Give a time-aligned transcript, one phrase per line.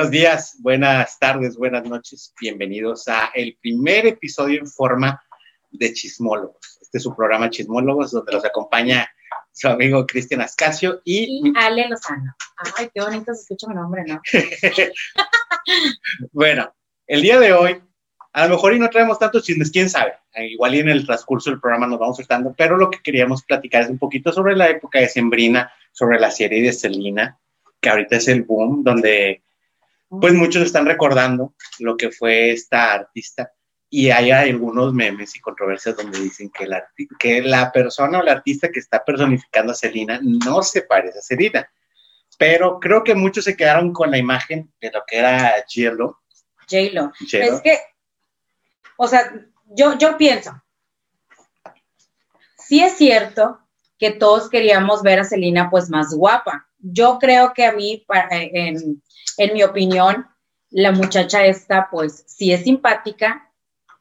[0.00, 2.32] Buenos días, buenas tardes, buenas noches.
[2.40, 5.22] Bienvenidos a el primer episodio en forma
[5.70, 6.78] de Chismólogos.
[6.80, 9.10] Este es su programa Chismólogos, donde los acompaña
[9.52, 12.34] su amigo Cristian Ascasio y, y Ale Lozano.
[12.78, 14.22] Ay, qué bonito se escucha mi nombre, ¿no?
[16.32, 16.74] bueno,
[17.06, 17.82] el día de hoy,
[18.32, 20.14] a lo mejor y no traemos tantos chismes, quién sabe.
[20.34, 23.82] Igual y en el transcurso del programa nos vamos soltando, pero lo que queríamos platicar
[23.82, 27.38] es un poquito sobre la época de Sembrina, sobre la serie de Selina,
[27.82, 29.42] que ahorita es el boom, donde
[30.10, 33.52] pues muchos están recordando lo que fue esta artista
[33.88, 36.84] y hay algunos memes y controversias donde dicen que la,
[37.18, 41.22] que la persona o la artista que está personificando a Selena no se parece a
[41.22, 41.70] Selena.
[42.38, 46.20] Pero creo que muchos se quedaron con la imagen de lo que era J-Lo.
[46.68, 47.12] J-Lo.
[47.32, 47.78] Es que,
[48.96, 49.32] o sea,
[49.66, 50.52] yo, yo pienso,
[52.56, 53.58] sí es cierto
[53.98, 56.68] que todos queríamos ver a Selena pues más guapa.
[56.78, 59.02] Yo creo que a mí, en,
[59.38, 60.26] en mi opinión,
[60.70, 63.50] la muchacha esta, pues sí es simpática,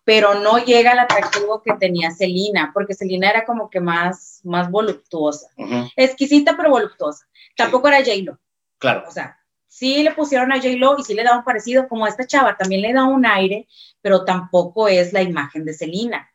[0.03, 4.69] pero no llega al atractivo que tenía Celina, porque Celina era como que más, más
[4.71, 5.49] voluptuosa.
[5.95, 7.27] Exquisita, pero voluptuosa.
[7.55, 8.39] Tampoco era J-Lo.
[8.79, 9.03] Claro.
[9.07, 12.09] O sea, sí le pusieron a J-Lo y sí le da un parecido, como a
[12.09, 13.67] esta chava, también le da un aire,
[14.01, 16.29] pero tampoco es la imagen de Celina.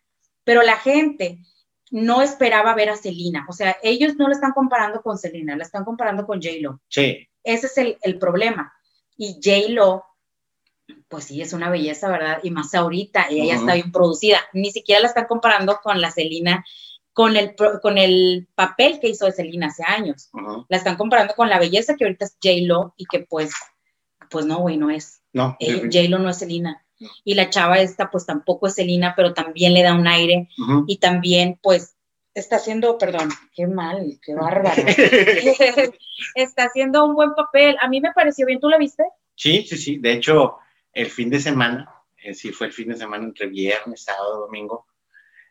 [0.45, 1.39] Pero la gente
[1.91, 3.47] no esperaba ver a Celina.
[3.49, 6.81] O sea, ellos no la están comparando con Celina, la están comparando con J-Lo.
[6.89, 7.29] Sí.
[7.43, 8.73] Ese es el, el problema
[9.17, 10.05] y J-Lo,
[11.09, 12.41] pues sí, es una belleza, ¿verdad?
[12.43, 14.41] Y más ahorita, ella ya está bien producida.
[14.53, 16.65] Ni siquiera la están comparando con la Celina,
[17.13, 20.31] con el, con el papel que hizo de Celina hace años.
[20.69, 23.53] La están comparando con la belleza que ahorita es J-Lo y que pues,
[24.31, 25.23] pues no, güey, no es.
[25.33, 25.57] No.
[25.61, 26.85] J-Lo no es Celina.
[27.25, 30.49] Y la chava esta, pues tampoco es Celina, pero también le da un aire.
[30.87, 31.94] Y también, pues,
[32.35, 34.83] está haciendo, perdón, qué mal, qué bárbaro.
[36.35, 37.77] está haciendo un buen papel.
[37.81, 39.05] A mí me pareció bien, ¿tú la viste?
[39.37, 39.99] Sí, sí, sí.
[39.99, 40.57] De hecho,
[40.93, 41.89] el fin de semana,
[42.19, 44.87] eh, sí fue el fin de semana entre viernes, sábado, domingo,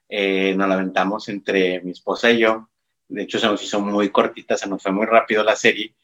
[0.09, 2.69] eh, nos la aventamos entre mi esposa y yo.
[3.07, 5.95] De hecho, se nos hizo muy cortita, se nos fue muy rápido la serie.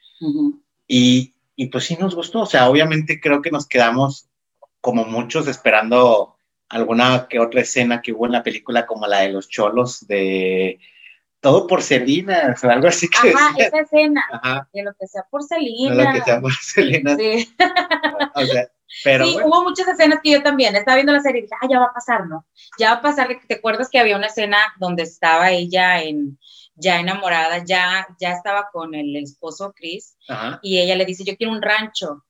[0.88, 2.42] y, y pues sí nos gustó.
[2.42, 4.30] O sea, obviamente creo que nos quedamos
[4.82, 6.36] como muchos esperando
[6.69, 10.80] alguna que otra escena que hubo en la película, como la de los cholos de
[11.41, 13.30] todo por Selena, o algo así que.
[13.30, 14.24] Ajá, esa escena.
[14.31, 14.69] Ajá.
[14.74, 15.96] De lo que sea por Selena.
[15.96, 17.16] De lo que sea por Selena.
[17.16, 17.56] Sí.
[18.35, 18.69] o sea,
[19.03, 19.25] pero.
[19.25, 21.79] Sí, hubo muchas escenas que yo también estaba viendo la serie y dije, ah, ya
[21.79, 22.46] va a pasar, ¿no?
[22.78, 23.29] Ya va a pasar.
[23.47, 26.38] ¿Te acuerdas que había una escena donde estaba ella en
[26.79, 30.17] ya enamorada, ya, ya estaba con el esposo Chris,
[30.62, 32.25] y ella le dice, yo quiero un rancho.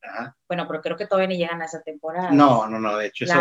[0.47, 2.31] Bueno, pero creo que todavía ni llegan a esa temporada.
[2.31, 3.39] No, no, no, de hecho, eso,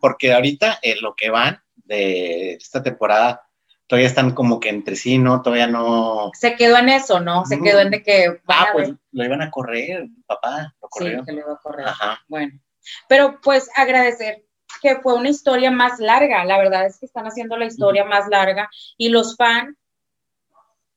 [0.00, 3.42] porque ahorita en lo que van de esta temporada,
[3.86, 5.42] todavía están como que entre sí, ¿no?
[5.42, 6.30] Todavía no...
[6.34, 7.44] Se quedó en eso, ¿no?
[7.44, 8.40] Se quedó en de que...
[8.46, 11.86] Ah, pues lo iban a correr, papá, lo Sí, que lo iba a correr.
[12.28, 12.60] Bueno,
[13.08, 14.44] pero pues agradecer
[14.80, 18.28] que fue una historia más larga, la verdad es que están haciendo la historia más
[18.28, 19.76] larga y los fans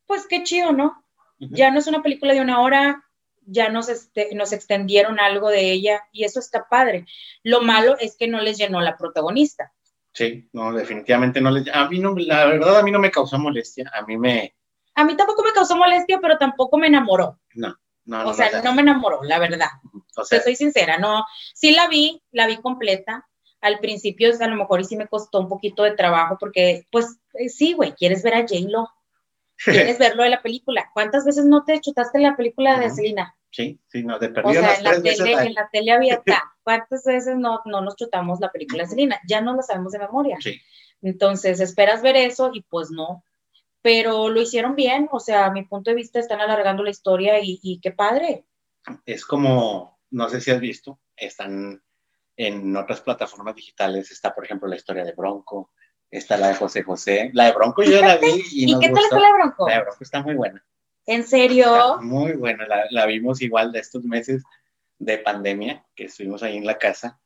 [0.06, 1.04] pues qué chido, ¿no?
[1.40, 3.04] Ya no es una película de una hora,
[3.46, 7.06] ya nos, este, nos extendieron algo de ella y eso está padre.
[7.44, 9.74] Lo malo es que no les llenó la protagonista.
[10.14, 11.68] Sí, no, definitivamente no les...
[11.74, 14.56] A mí no, la verdad a mí no me causó molestia, a mí me...
[14.96, 17.40] A mí tampoco me causó molestia, pero tampoco me enamoró.
[17.56, 17.76] No,
[18.06, 18.28] no.
[18.30, 19.70] O sea, no, me enamoró, la verdad.
[20.16, 21.26] O sea, Te soy sincera, no.
[21.56, 23.28] Sí la vi, la vi completa.
[23.60, 27.18] Al principio, a lo mejor y sí me costó un poquito de trabajo porque, pues,
[27.34, 28.90] eh, sí, güey, quieres ver a J-Lo
[29.58, 30.90] quieres verlo de la película.
[30.94, 33.36] ¿Cuántas veces no te chutaste la película de Selena?
[33.52, 34.62] Sí, sí, no, de perdido.
[34.62, 38.40] O sea, en la, tele, en la tele abierta, ¿cuántas veces no, no nos chutamos
[38.40, 39.20] la película de Selena?
[39.28, 40.38] Ya no la sabemos de memoria.
[40.40, 40.60] Sí.
[41.02, 43.24] Entonces, esperas ver eso y pues no.
[43.82, 47.40] Pero lo hicieron bien, o sea, a mi punto de vista están alargando la historia
[47.42, 48.46] y, y qué padre.
[49.06, 51.84] Es como, no sé si has visto, están
[52.36, 55.72] en otras plataformas digitales, está por ejemplo la historia de Bronco,
[56.14, 57.32] Está la de José José.
[57.34, 59.68] La de Bronco yo la vi y, ¿Y qué tal está la de Bronco?
[59.68, 60.64] La de Bronco está muy buena.
[61.08, 61.98] ¿En serio?
[62.02, 62.68] muy buena.
[62.92, 64.44] La, vimos igual de estos meses
[65.00, 67.20] de pandemia, que estuvimos ahí en la casa.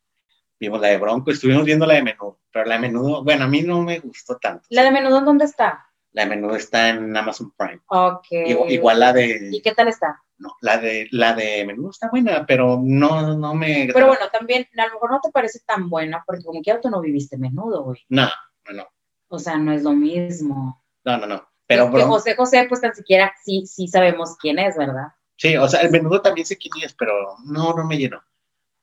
[0.58, 3.48] Vimos la de Bronco, estuvimos viendo la de Menudo, pero la de Menudo, bueno, a
[3.48, 4.64] mí no me gustó tanto.
[4.70, 5.84] ¿La de Menudo en dónde está?
[6.12, 7.82] La de Menudo está en Amazon Prime.
[7.88, 8.26] Ok.
[8.70, 9.50] Igual, la de...
[9.52, 10.22] ¿Y qué tal está?
[10.38, 13.90] No, la de, la de Menudo está buena, pero no, no me...
[13.92, 16.88] Pero bueno, también, a lo mejor no te parece tan buena, porque como que tú
[16.88, 18.02] no viviste Menudo, güey.
[18.08, 18.28] No,
[18.72, 18.86] no.
[19.28, 20.82] O sea, no es lo mismo.
[21.04, 21.48] No, no, no.
[21.66, 25.08] Pero José José, pues tan siquiera sí, sí sabemos quién es, ¿verdad?
[25.36, 28.22] Sí, o sea, el menudo también sé quién es, pero no, no me llenó.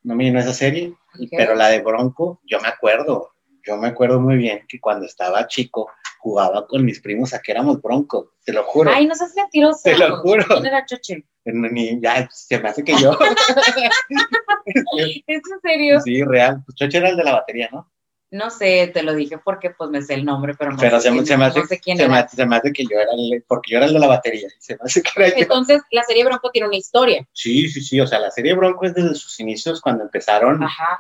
[0.04, 0.94] No me llenó esa serie.
[1.32, 3.32] Pero la de Bronco, yo me acuerdo,
[3.66, 5.90] yo me acuerdo muy bien que cuando estaba chico
[6.20, 8.92] jugaba con mis primos a que éramos Bronco, te lo juro.
[8.94, 9.82] Ay, no seas mentiroso.
[9.84, 10.46] Te lo juro.
[10.48, 11.26] ¿Quién era Choche?
[11.46, 13.18] Ni, ya se me hace que yo.
[14.66, 16.00] ¿Es en serio?
[16.02, 16.64] Sí, real.
[16.66, 17.92] Pues Choche era el de la batería, ¿no?
[18.32, 21.08] No sé, te lo dije porque pues me sé el nombre, pero no pero sé,
[21.10, 22.26] se, quién, se me hace, no sé quién se me era.
[22.26, 24.50] hace- se me hace que yo era el, porque yo era el de la batería.
[24.60, 25.36] Se me hace que era yo.
[25.38, 27.26] Entonces, la serie Bronco tiene una historia.
[27.32, 28.00] Sí, sí, sí.
[28.02, 30.62] O sea, la serie Bronco es desde sus inicios cuando empezaron.
[30.64, 31.00] Ajá.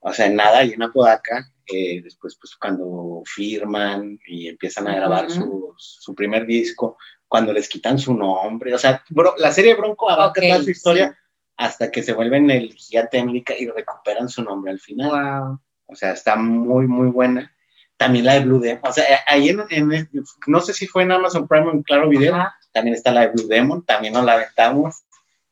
[0.00, 1.50] O sea, en nada y en Apodaca.
[1.68, 6.96] eh, después, pues, cuando firman y empiezan a grabar su, su primer disco,
[7.26, 8.72] cuando les quitan su nombre.
[8.74, 11.18] O sea, Bro- la serie Bronco abarca Ok, toda su historia
[11.56, 15.10] hasta que se vuelven el gigante América y recuperan su nombre al final.
[15.10, 15.60] Wow.
[15.86, 17.52] O sea, está muy, muy buena.
[17.96, 18.80] También la de Blue Demon.
[18.84, 20.10] O sea, ahí en, en-
[20.46, 22.34] no sé si fue en Amazon Prime o en Claro Video.
[22.34, 22.56] Ajá.
[22.72, 23.84] También está la de Blue Demon.
[23.84, 25.04] También nos la aventamos.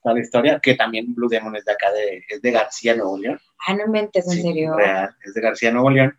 [0.03, 3.17] Toda la historia, que también Blue Demon es de acá, de, es de García, Nuevo
[3.17, 3.41] León.
[3.67, 4.77] Ah, no inventes, en Sí, serio.
[4.77, 6.19] real, es de García, Nuevo León.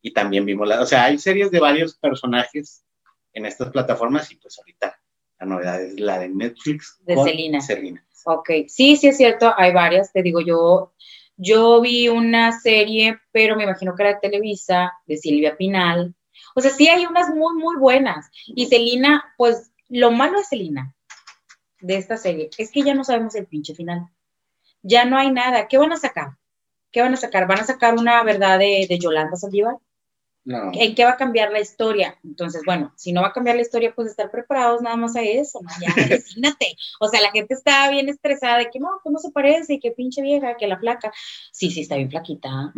[0.00, 0.80] Y también vimos la.
[0.80, 2.82] O sea, hay series de varios personajes
[3.34, 4.32] en estas plataformas.
[4.32, 4.98] Y pues ahorita
[5.40, 6.98] la novedad es la de Netflix.
[7.04, 7.60] De Selena.
[7.60, 8.02] Selena.
[8.24, 10.94] Ok, sí, sí es cierto, hay varias, te digo, yo,
[11.36, 16.14] yo vi una serie, pero me imagino que era de Televisa, de Silvia Pinal.
[16.54, 18.30] O sea, sí hay unas muy, muy buenas.
[18.46, 20.94] Y Celina, pues lo malo de Celina,
[21.80, 24.08] de esta serie, es que ya no sabemos el pinche final.
[24.82, 25.68] Ya no hay nada.
[25.68, 26.36] ¿Qué van a sacar?
[26.90, 27.46] ¿Qué van a sacar?
[27.46, 29.76] ¿Van a sacar una verdad de, de Yolanda Saldívar?
[30.46, 30.70] No.
[30.74, 32.16] ¿En qué va a cambiar la historia?
[32.24, 35.22] Entonces, bueno, si no va a cambiar la historia, pues estar preparados nada más a
[35.22, 35.68] eso, ¿no?
[35.80, 35.92] Ya.
[37.00, 40.22] O sea, la gente está bien estresada de que no, no se parece, que pinche
[40.22, 41.12] vieja, que la flaca.
[41.52, 42.72] Sí, sí, está bien flaquita.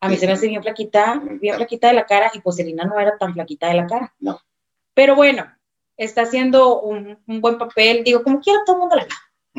[0.00, 2.84] A mí se me hace bien flaquita, bien flaquita de la cara, y pues Selena
[2.84, 4.14] no era tan flaquita de la cara.
[4.20, 4.38] No.
[4.92, 5.46] Pero bueno,
[5.96, 8.04] está haciendo un, un buen papel.
[8.04, 9.10] Digo, como quiera, todo el mundo la ve.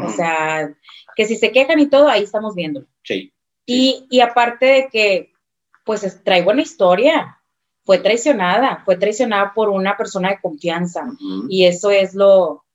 [0.06, 0.72] O sea,
[1.16, 2.86] que si se quejan y todo, ahí estamos viéndolo.
[3.04, 3.34] Sí.
[3.66, 5.34] Y, y aparte de que,
[5.84, 7.37] pues es- trae buena historia,
[7.88, 11.06] fue traicionada, fue traicionada por una persona de confianza.
[11.50, 12.66] Y eso es lo,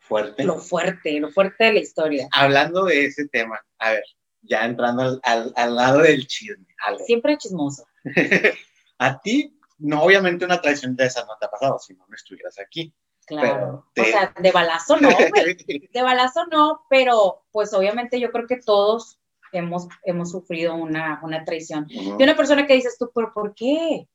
[0.00, 0.44] Fuerte.
[0.44, 2.28] lo fuerte, lo fuerte de la historia.
[2.32, 4.02] Hablando de ese tema, a ver,
[4.42, 7.04] ya entrando al, al- al lado del chisme, algo.
[7.06, 7.86] Siempre chismoso.
[8.98, 12.14] A ti, no, obviamente una traición de esas no te ha pasado, si no, no
[12.14, 12.92] estuvieras aquí.
[13.26, 13.86] Claro.
[13.98, 15.08] O sea, de balazo no.
[15.92, 19.18] De balazo no, pero pues obviamente yo creo que todos
[19.58, 21.86] hemos, hemos sufrido una, una traición.
[21.86, 24.08] De una persona que dices tú, pero ¿por qué?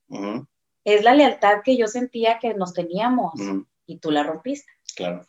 [0.86, 3.33] Es la lealtad que yo sentía que nos teníamos
[3.86, 4.71] y tú la rompiste.
[4.95, 5.25] claro.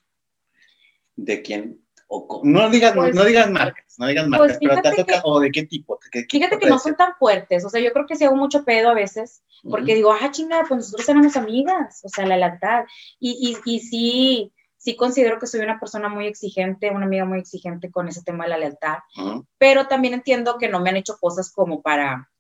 [1.16, 1.80] ¿De quién?
[2.08, 4.96] O no digas, Pues- no digas marcas, no digas Pues marcas, pero te ha fíjate
[4.96, 5.98] que- tocado, o de qué tipo.
[6.10, 8.24] ¿Qué- qué Fíjate tipo que no son tan fuertes, o sea, yo creo que se
[8.24, 12.26] hago mucho pedo a veces, porque digo, ah, chingada, pues nosotros éramos amigas, o sea,
[12.26, 12.84] la lealtad.
[13.20, 17.38] Y, y, y sí, sí considero que soy una persona muy exigente, una amiga muy
[17.38, 20.96] exigente con ese tema de la lealtad, ujú, pero también entiendo que no me han
[20.96, 22.30] hecho cosas como para,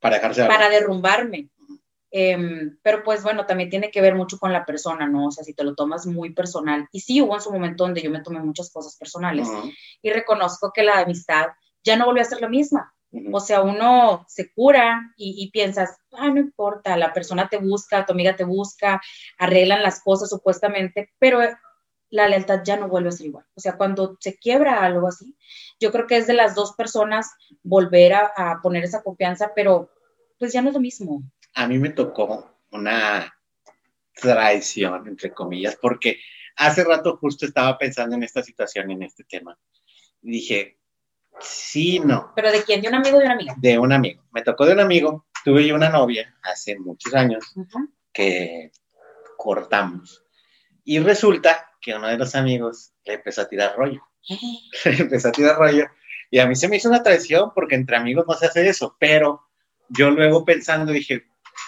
[0.00, 1.50] Para dejarse para derrumbarme.
[2.10, 5.26] Em, pero pues bueno, también tiene que ver mucho con la persona, ¿no?
[5.26, 6.86] O sea, si te lo tomas muy personal.
[6.92, 9.70] Y sí hubo en su momento donde yo me tomé muchas cosas personales Ujú,
[10.02, 11.46] y reconozco que la amistad
[11.84, 12.94] ya no volvió a ser la misma.
[13.30, 18.06] O sea, uno se cura y, y piensas, ah, no importa, la persona te busca,
[18.06, 19.02] tu amiga te busca,
[19.38, 21.40] arreglan las cosas supuestamente, pero
[22.12, 23.44] la lealtad ya no vuelve a ser igual.
[23.54, 25.34] O sea, cuando se quiebra algo así,
[25.80, 27.30] yo creo que es de las dos personas
[27.64, 29.90] volver a, a poner esa confianza, pero
[30.38, 31.22] pues ya no es lo mismo.
[31.54, 33.34] a mí me tocó una
[34.14, 36.18] traición, entre comillas, porque
[36.56, 39.58] hace rato justo estaba pensando en esta situación, en este tema.
[40.20, 40.78] Dije,
[41.40, 43.54] sí, no, Pero de quién, de un amigo o de una amiga.
[43.56, 44.22] de un amigo.
[44.32, 47.44] Me tocó de un amigo, tuve yo una novia hace muchos años
[48.12, 48.70] que
[49.38, 50.22] cortamos.
[50.84, 54.00] Y resulta que uno de los amigos le empezó a tirar rollo.
[54.84, 55.86] Le empezó a tirar rollo.
[56.30, 58.96] Y a mí se me hizo una traición porque entre amigos no se hace eso,
[58.98, 59.42] pero
[59.88, 61.24] yo luego pensando dije,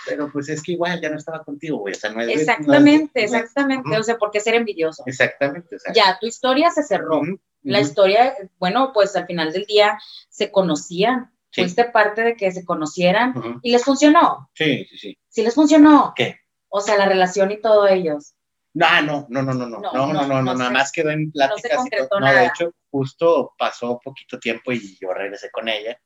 [0.06, 1.92] pero pues es que igual ya no estaba contigo, güey.
[1.94, 3.98] O sea, no es- no es- Exactamente, no es- exactamente.
[3.98, 5.02] O sea, ¿por qué ser envidioso?
[5.06, 5.76] Exactamente.
[5.76, 7.20] O sea, Ya, tu historia se cerró.
[7.62, 11.32] La historia, bueno, pues al final del día se conocían.
[11.50, 11.62] Sí.
[11.62, 14.50] Fuiste parte de que se conocieran y les funcionó.
[14.54, 15.18] Sí, sí, sí.
[15.28, 16.12] Sí les funcionó.
[16.16, 16.40] ¿Qué?
[16.68, 18.34] O sea, la relación y todo ellos.
[18.74, 20.90] No, no, no, no, no, no, No, no, no, no, no, no, no nada más
[20.90, 25.68] quedó en pláticas concretó No, de hecho, justo pasó poquito tiempo y yo regresé con
[25.68, 25.96] ella.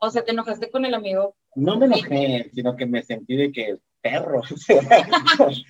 [0.00, 1.36] O sea, te enojaste con el amigo.
[1.54, 4.42] No me enojé, sino que me sentí de que perro.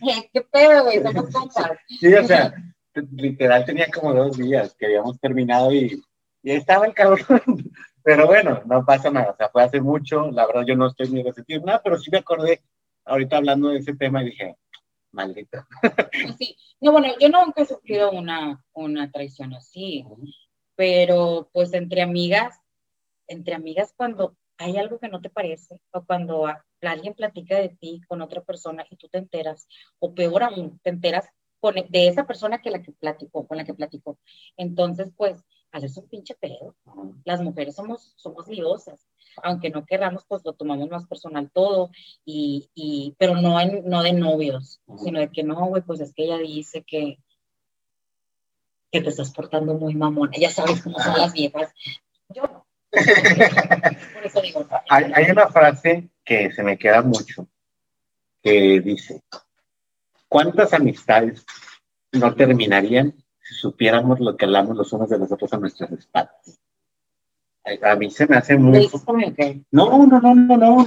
[0.08, 1.02] Eh, ¿Qué pedo, güey?
[1.02, 1.72] Somos compas.
[2.00, 2.54] Sí, o sea,
[3.12, 6.02] literal tenía como dos días que habíamos terminado y,
[6.42, 7.20] y estaba el cabrón.
[8.02, 11.08] Pero bueno, no pasa nada, o sea, fue hace mucho, la verdad yo no estoy
[11.08, 12.62] ni resentido nada, pero sí me acordé
[13.06, 14.56] ahorita hablando de ese tema y dije,
[15.12, 15.64] maldito.
[15.80, 16.56] Pues sí.
[16.80, 20.04] No, bueno, yo nunca he sufrido una, una traición así,
[20.74, 22.60] pero pues entre amigas,
[23.26, 26.46] entre amigas cuando hay algo que no te parece o cuando
[26.82, 29.66] alguien platica de ti con otra persona y tú te enteras,
[29.98, 31.28] o peor aún, te enteras
[31.60, 34.18] con, de esa persona que la que platicó, con la que platicó.
[34.56, 35.42] Entonces, pues,
[35.84, 36.74] es un pinche pedo.
[37.24, 39.06] Las mujeres somos, somos liosas.
[39.42, 41.90] Aunque no querramos, pues lo tomamos más personal todo.
[42.24, 46.24] Y, y pero no, no de novios, sino de que no, güey, pues es que
[46.24, 47.18] ella dice que,
[48.90, 50.32] que te estás portando muy mamona.
[50.38, 51.72] Ya sabes cómo son las viejas.
[52.28, 52.66] Yo no.
[54.14, 54.66] Por eso digo.
[54.88, 57.46] Hay, hay una frase que se me queda mucho,
[58.42, 59.22] que dice,
[60.28, 61.44] ¿cuántas amistades
[62.12, 63.14] no terminarían
[63.46, 66.60] si supiéramos lo que hablamos los unos de los otros a nuestras espaldas.
[67.82, 68.88] A mí se me hace muy...
[69.70, 70.86] No, no, no, no, no, no,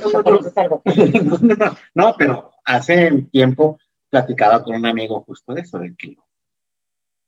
[1.42, 3.78] no, no, pero hace tiempo
[4.10, 6.18] platicaba con un amigo justo de eso, de que,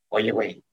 [0.10, 0.64] oye, güey,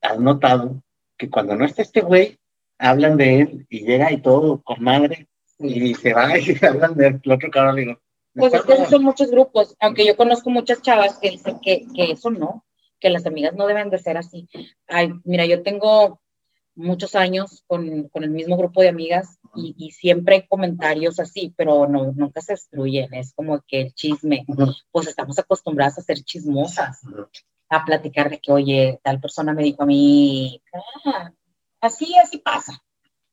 [0.00, 0.82] ¿has notado
[1.16, 2.38] que cuando no está este güey,
[2.78, 7.20] hablan de él y llega y todo con madre y se va y hablan de
[7.22, 7.76] el otro cabrón?
[7.76, 8.00] Digo,
[8.34, 12.12] pues es que son muchos grupos, aunque yo conozco muchas chavas que dicen que, que
[12.12, 12.65] eso no,
[13.00, 14.48] que las amigas no deben de ser así.
[14.86, 16.20] Ay, mira, yo tengo
[16.76, 21.52] muchos años con, con el mismo grupo de amigas y, y, siempre hay comentarios así,
[21.56, 24.44] pero no, nunca se destruyen, es como que el chisme,
[24.92, 27.00] pues estamos acostumbradas a ser chismosas,
[27.70, 30.62] a platicar de que, oye, tal persona me dijo a mí,
[31.06, 31.32] ah,
[31.80, 32.82] así, así pasa.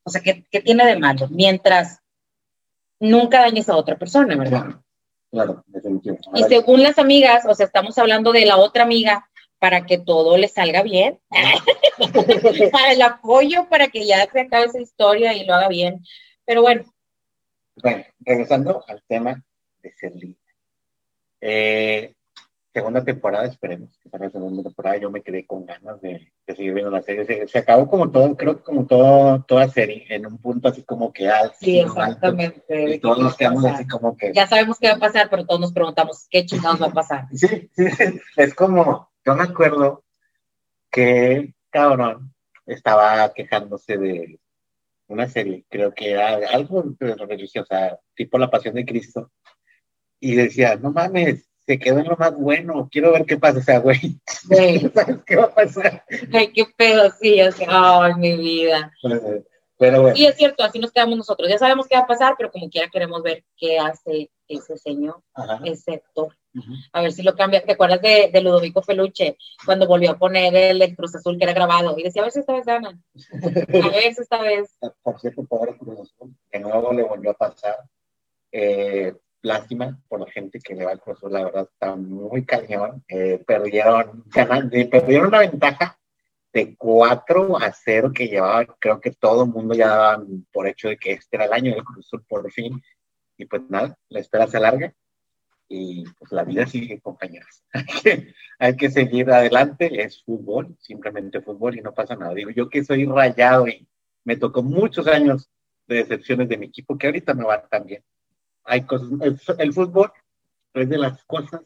[0.03, 1.27] O sea, ¿qué, ¿qué, tiene de malo?
[1.29, 1.99] Mientras
[2.99, 4.81] nunca dañes a otra persona, ¿verdad?
[5.31, 6.29] Claro, definitivamente.
[6.35, 9.29] Y según las amigas, o sea, estamos hablando de la otra amiga,
[9.63, 11.21] para que todo le salga bien,
[12.73, 16.03] para el apoyo, para que ya se acabe esa historia y lo haga bien.
[16.43, 16.83] Pero bueno.
[17.81, 19.41] Bueno, regresando al tema
[19.81, 20.35] de Selina.
[21.39, 22.13] Eh,
[22.73, 26.73] segunda temporada, esperemos que para la segunda temporada yo me quedé con ganas de, seguir
[26.73, 27.47] viendo la serie.
[27.47, 31.13] Se, acabó como todo, creo que como todo, toda serie, en un punto así como
[31.13, 31.55] que alto.
[31.61, 32.95] Sí, exactamente.
[32.95, 34.33] y todos nos quedamos así como que...
[34.33, 37.27] Ya sabemos qué va a pasar, pero todos nos preguntamos qué chingados va a pasar.
[37.31, 37.85] Sí, sí,
[38.35, 40.03] es como yo me acuerdo
[40.91, 42.33] que, cabrón,
[42.65, 44.39] estaba quejándose de
[45.07, 49.31] una serie, creo que era algo religiosa, tipo La Pasión de Cristo,
[50.19, 53.61] y decía, no mames, se quedó en lo más bueno, quiero ver qué pasa, o
[53.61, 56.03] sea, güey, ¿sabes qué va a pasar?
[56.33, 58.91] Ay, qué pedo, sí, o sea, ay, mi vida.
[59.77, 60.17] Pero bueno.
[60.17, 62.69] Y es cierto, así nos quedamos nosotros, ya sabemos qué va a pasar, pero como
[62.69, 65.21] quiera queremos ver qué hace ese señor,
[65.63, 66.33] ese actor.
[66.91, 67.63] A ver si lo cambia.
[67.63, 71.53] ¿Te acuerdas de, de, Ludovico Feluche cuando volvió a poner el Cruz Azul que era
[71.53, 71.97] grabado?
[71.97, 72.89] Y decía, a ver si esta vez gana.
[72.89, 74.77] A ver si esta vez.
[75.03, 77.77] Por cierto, pobre Cruz Azul, de nuevo le volvió a pasar.
[78.51, 82.45] Eh, lástima por la gente que le va al Cruz Azul, la verdad está muy
[82.45, 83.03] cañón.
[83.07, 85.97] Eh, perdieron, perdieron una ventaja
[86.53, 90.87] de 4 a 0 que llevaba, creo que todo el mundo ya daba por hecho
[90.87, 92.79] de que este era el año del Cruz Azul por fin.
[93.37, 94.93] Y pues nada, la espera se alarga
[95.75, 97.63] y pues la vida sigue, compañeros.
[98.59, 102.33] Hay que, seguir adelante, es fútbol, simplemente fútbol y no pasa nada.
[102.35, 103.87] Digo, yo que soy rayado y
[104.23, 105.49] me tocó muchos años
[105.87, 108.03] de decepciones de mi equipo, que ahorita me va tan bien.
[108.65, 109.09] Hay cosas,
[109.57, 110.11] el, fútbol
[110.75, 111.61] es de las cosas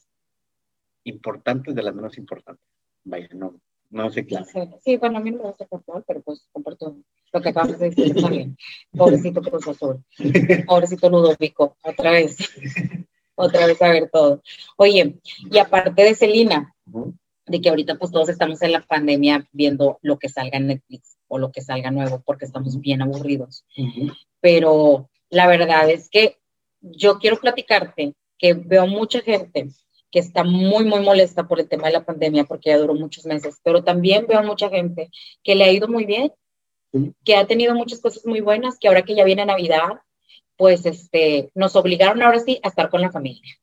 [1.03, 2.65] importantes, de las menos importantes.
[3.03, 3.59] Vaya, no,
[3.89, 4.37] no sé qué.
[4.83, 6.97] Sí, bueno, a mí no me gusta el fútbol, pero pues comparto
[7.33, 8.57] lo que acabas de decir también.
[8.91, 10.03] Pobrecito Cruz Azul.
[10.65, 12.37] Pobrecito Ludovico, otra vez
[13.37, 14.41] otra vez a ver todo.
[14.75, 16.73] Oye, y aparte de Celina,
[17.45, 21.17] de que ahorita pues todos estamos en la pandemia viendo lo que salga en Netflix
[21.27, 23.65] o lo que salga nuevo porque estamos bien aburridos.
[24.41, 26.37] Pero la verdad es que
[26.81, 29.69] yo quiero platicarte que veo mucha gente
[30.11, 33.25] que está muy, muy molesta por el tema de la pandemia porque ya duró muchos
[33.25, 35.09] meses, pero también veo mucha gente
[35.43, 36.31] que le ha ido muy bien,
[37.23, 40.01] que ha tenido muchas cosas muy buenas, que ahora que ya viene Navidad,
[40.57, 43.57] pues este, nos obligaron ahora sí a estar con la familia.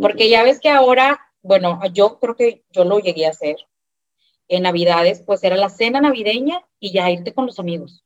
[0.00, 3.56] Porque ya ves que ahora, bueno, yo creo que yo lo llegué a hacer.
[4.46, 8.04] En Navidades, pues era la cena navideña y ya irte con los amigos.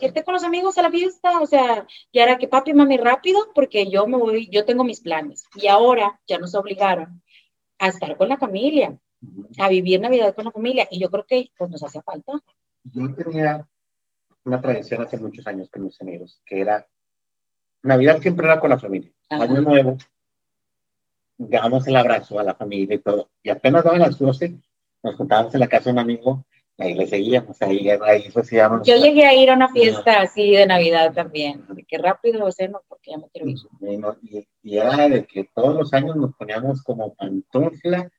[0.00, 3.52] Irte con los amigos a la fiesta, o sea, ya era que papi, mami, rápido,
[3.54, 5.44] porque yo me voy, yo tengo mis planes.
[5.56, 7.22] Y ahora ya nos obligaron
[7.78, 8.96] a estar con la familia,
[9.58, 10.88] a vivir Navidad con la familia.
[10.90, 12.32] Y yo creo que pues nos hacía falta.
[12.84, 13.66] Yo tenía
[14.46, 16.86] una tradición hace muchos años con mis amigos, que era
[17.82, 19.10] Navidad siempre era con la familia.
[19.28, 19.96] Año Nuevo,
[21.36, 23.30] dábamos el abrazo a la familia y todo.
[23.42, 24.54] Y apenas daban las 12,
[25.02, 26.44] nos juntábamos en la casa de un amigo
[26.78, 28.30] y ahí le seguíamos, ahí, ahí
[28.84, 31.64] Yo llegué a ir a una fiesta así de Navidad también.
[31.88, 33.56] Qué rápido lo no, porque ya me quiero ir.
[34.22, 38.10] Y, y, era de que todos los años nos poníamos como pantufla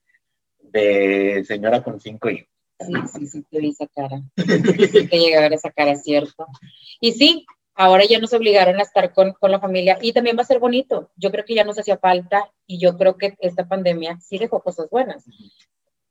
[0.60, 2.50] de señora con cinco hijos.
[2.80, 4.22] Sí, sí, sí, te vi esa cara.
[4.36, 6.46] Sí, que llegué a ver esa cara, cierto.
[7.00, 10.42] Y sí, ahora ya nos obligaron a estar con, con, la familia y también va
[10.42, 11.10] a ser bonito.
[11.16, 14.62] Yo creo que ya nos hacía falta y yo creo que esta pandemia sí dejó
[14.62, 15.26] cosas buenas.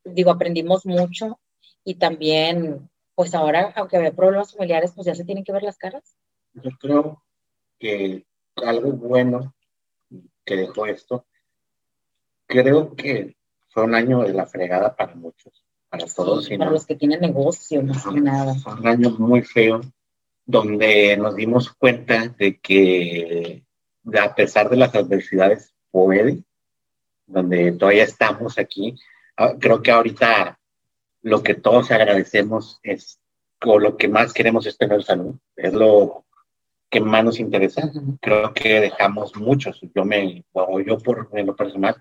[0.05, 1.39] Digo, aprendimos mucho
[1.85, 5.79] y también, pues ahora, aunque había problemas familiares, pues ya se tienen que ver las
[5.79, 6.17] caras.
[6.55, 7.23] Yo creo
[7.79, 9.55] que algo bueno
[10.45, 11.27] que dejó esto,
[12.47, 13.37] creo que
[13.69, 15.66] fue un año de la fregada para muchos,
[15.99, 16.49] para todos.
[16.49, 18.55] para los que tienen negocio, más que nada.
[18.55, 19.81] Fue un año muy feo,
[20.45, 23.65] donde nos dimos cuenta de que
[24.19, 26.45] a pesar de las adversidades puede,
[27.27, 28.95] donde todavía estamos aquí,
[29.37, 30.59] ah, creo que ahorita
[31.23, 33.19] lo que todos agradecemos es,
[33.65, 36.25] o lo que más queremos es tener salud, es lo
[36.89, 37.91] que más nos interesa.
[38.21, 42.01] Creo que dejamos muchos, yo me, o yo por en lo personal,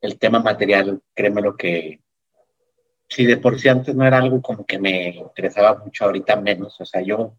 [0.00, 2.00] el tema material, créeme lo que,
[3.14, 6.80] si de por sí antes no era algo como que me interesaba mucho, ahorita menos,
[6.80, 7.34] o sea, yo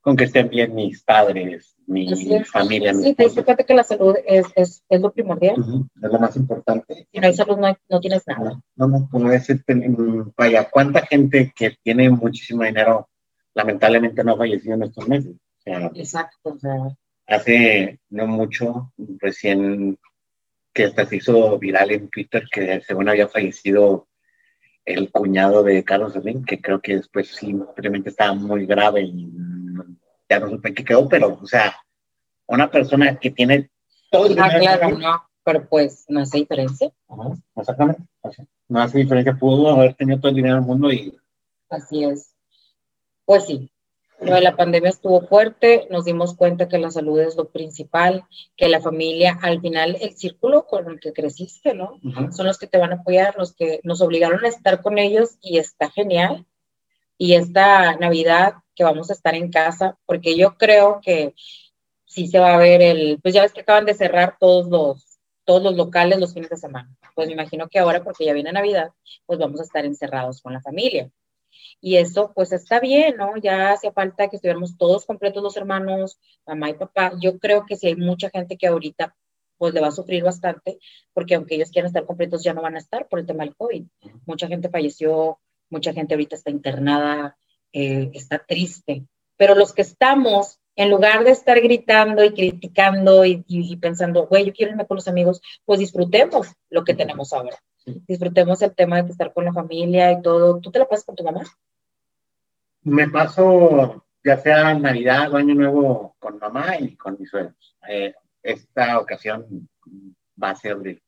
[0.00, 2.06] con que estén bien mis padres, mi
[2.44, 2.94] familia.
[2.94, 5.56] Sí, te dice cuenta que la salud es, es, es lo primordial.
[6.00, 7.08] Es lo más importante.
[7.10, 8.60] Si no hay salud, no, no tienes nada.
[8.76, 9.74] No, no, pues es, este,
[10.36, 13.08] vaya, ¿cuánta gente que tiene muchísimo dinero
[13.54, 15.34] lamentablemente no ha fallecido en estos meses?
[15.64, 16.50] Exacto.
[16.50, 16.96] O sea.
[17.26, 19.98] Hace no mucho, recién
[20.72, 24.06] que hasta se hizo viral en Twitter que según había fallecido
[24.86, 29.28] el cuñado de Carlos Slim, que creo que después simplemente estaba muy grave y
[30.30, 31.76] ya no supe qué quedó, pero, o sea,
[32.46, 33.68] una persona que tiene
[34.10, 36.90] todo el ah, claro, no, pero pues no hace diferencia.
[37.56, 38.02] exactamente.
[38.68, 41.16] No hace diferencia, pudo haber tenido todo el dinero del mundo y.
[41.68, 42.32] Así es.
[43.24, 43.70] Pues sí,
[44.20, 48.24] lo de la pandemia estuvo fuerte, nos dimos cuenta que la salud es lo principal,
[48.56, 52.00] que la familia, al final, el círculo con el que creciste, ¿no?
[52.32, 55.36] Son los que te van a apoyar, los que nos obligaron a estar con ellos
[55.42, 56.46] y está genial.
[57.18, 61.34] Y esta Navidad que vamos a estar en casa, porque yo creo que
[62.04, 65.18] sí se va a ver el, pues ya ves que acaban de cerrar todos los,
[65.44, 66.94] todos los locales los fines de semana.
[67.14, 68.90] Pues me imagino que ahora, porque ya viene Navidad,
[69.26, 71.10] pues vamos a estar encerrados con la familia.
[71.80, 73.36] Y eso pues está bien, ¿no?
[73.36, 77.12] Ya hacía falta que estuviéramos todos completos los hermanos, mamá y papá.
[77.20, 79.14] Yo creo que si hay mucha gente que ahorita
[79.58, 80.78] pues le va a sufrir bastante,
[81.14, 83.56] porque aunque ellos quieran estar completos ya no van a estar por el tema del
[83.56, 83.84] COVID.
[84.26, 85.38] Mucha gente falleció,
[85.70, 87.38] mucha gente ahorita está internada,
[87.72, 89.06] eh, está triste.
[89.36, 94.44] Pero los que estamos, en lugar de estar gritando y criticando y, y pensando, güey,
[94.44, 97.56] yo quiero irme con los amigos, pues disfrutemos lo que tenemos ahora
[98.06, 100.60] disfrutemos el tema de estar con la familia y todo.
[100.60, 101.42] ¿Tú te la pasas con tu mamá?
[102.82, 107.76] Me paso ya sea Navidad o Año Nuevo con mamá y con mis suegros.
[107.88, 109.68] Eh, esta ocasión
[110.42, 111.02] va a ser de,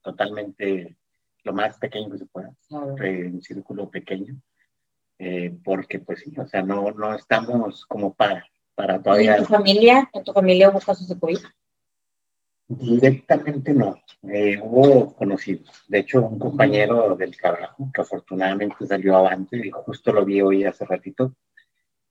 [0.00, 0.96] totalmente
[1.42, 4.40] lo más pequeño que se pueda, un círculo pequeño,
[5.18, 9.36] eh, porque pues sí, o sea, no, no estamos como para, para todavía...
[9.36, 11.38] ¿En tu familia, en tu familia hubo casos de COVID?
[12.66, 15.84] Directamente no, eh, hubo conocidos.
[15.86, 20.64] De hecho, un compañero del trabajo que afortunadamente salió avante, y justo lo vi hoy
[20.64, 21.34] hace ratito,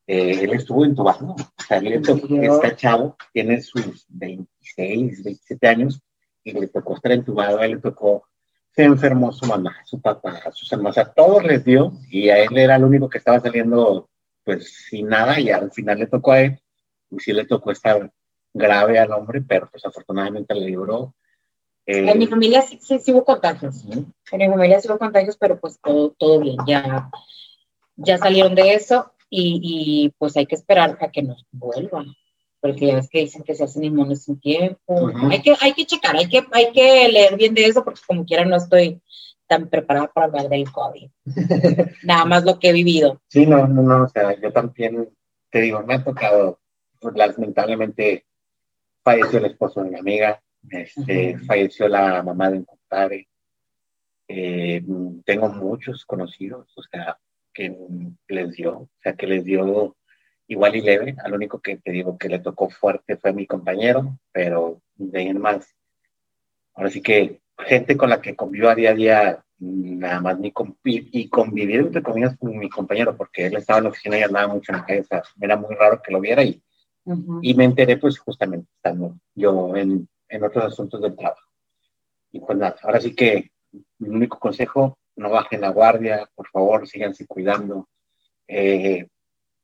[0.06, 1.36] eh, él estuvo entubado.
[1.36, 6.02] O sea, él está chavo, tiene sus 26, 27 años
[6.44, 8.28] y le tocó estar entubado, a él le tocó,
[8.72, 12.58] se enfermó su mamá, su papá, sus hermanos, a todos les dio y a él
[12.58, 14.10] era el único que estaba saliendo
[14.44, 16.60] pues sin nada y al final le tocó a él
[17.10, 18.12] y sí le tocó estar
[18.54, 21.14] grave al hombre, pero pues afortunadamente le libró.
[21.86, 23.84] Eh, en mi familia sí, sí, hubo contagios.
[23.86, 27.10] En mi familia sí hubo contagios, pero pues todo, todo bien, ya,
[27.96, 32.16] ya salieron de eso y, y, pues hay que esperar a que nos vuelvan.
[32.62, 35.12] Porque ya ves que dicen que se hacen inmunes sin tiempo.
[35.30, 38.24] hay, que, hay que checar, hay que, hay que leer bien de eso, porque como
[38.26, 39.02] quiera no estoy
[39.48, 41.10] tan preparada para hablar del COVID.
[42.04, 43.22] Nada más lo que he vivido.
[43.28, 45.10] Sí, no, no, no, o sea, yo también
[45.50, 46.60] te digo, me ha tocado,
[47.00, 48.26] pues, lamentablemente,
[49.04, 53.28] falleció el esposo de mi amiga, este, falleció la mamá de un compadre.
[54.28, 54.82] Eh,
[55.26, 57.18] tengo muchos conocidos, o sea,
[57.54, 57.76] que
[58.28, 59.96] les dio, o sea, que les dio
[60.48, 61.16] igual y leve.
[61.24, 65.28] Al único que te digo que le tocó fuerte fue mi compañero, pero de ahí
[65.28, 65.76] en más.
[66.74, 70.52] Ahora sí que gente con la que convivo a día a día, nada más ni
[70.86, 74.54] y convivir entre comillas con mi compañero, porque él estaba en la oficina y andaba
[74.54, 75.06] mucho en la calle,
[75.40, 76.62] era muy raro que lo viera y
[77.42, 81.42] y me enteré pues justamente estando yo en, en, otros asuntos del trabajo.
[82.32, 83.52] Y pues nada, ahora sí que
[84.00, 87.88] mi único consejo, no bajen la guardia, por favor, síganse cuidando.
[88.48, 89.08] Eh,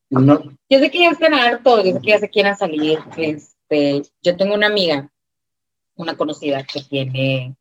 [0.10, 0.44] no.
[0.70, 3.00] Yo sé que ya están hartos, yo sé que ya se quieran salir.
[3.18, 5.12] Este, yo tengo una amiga,
[5.96, 7.56] una conocida que tiene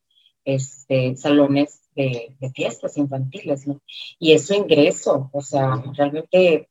[0.45, 3.81] este, salones de, de fiestas infantiles, ¿no?
[4.19, 6.69] Y es su ingreso, o sea, realmente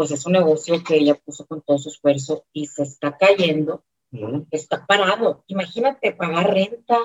[0.00, 3.84] pues es un negocio que ella puso con todo su esfuerzo y se está cayendo,
[4.50, 5.44] está parado.
[5.46, 6.96] Imagínate pagar renta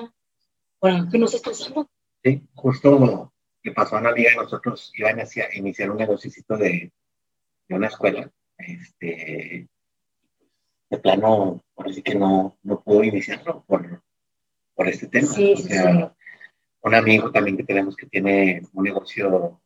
[0.78, 1.90] por algo que no se está usando.
[2.24, 6.90] Sí, justo que pasó a una amiga de nosotros, iban a iniciar un negocito de,
[7.68, 9.68] de una escuela, este,
[10.88, 14.02] de plano, por así que no, no pudo iniciarlo por,
[14.74, 15.28] por este tema.
[15.28, 16.16] Sí, o sea,
[16.80, 19.60] Un amigo también que tenemos que tiene un negocio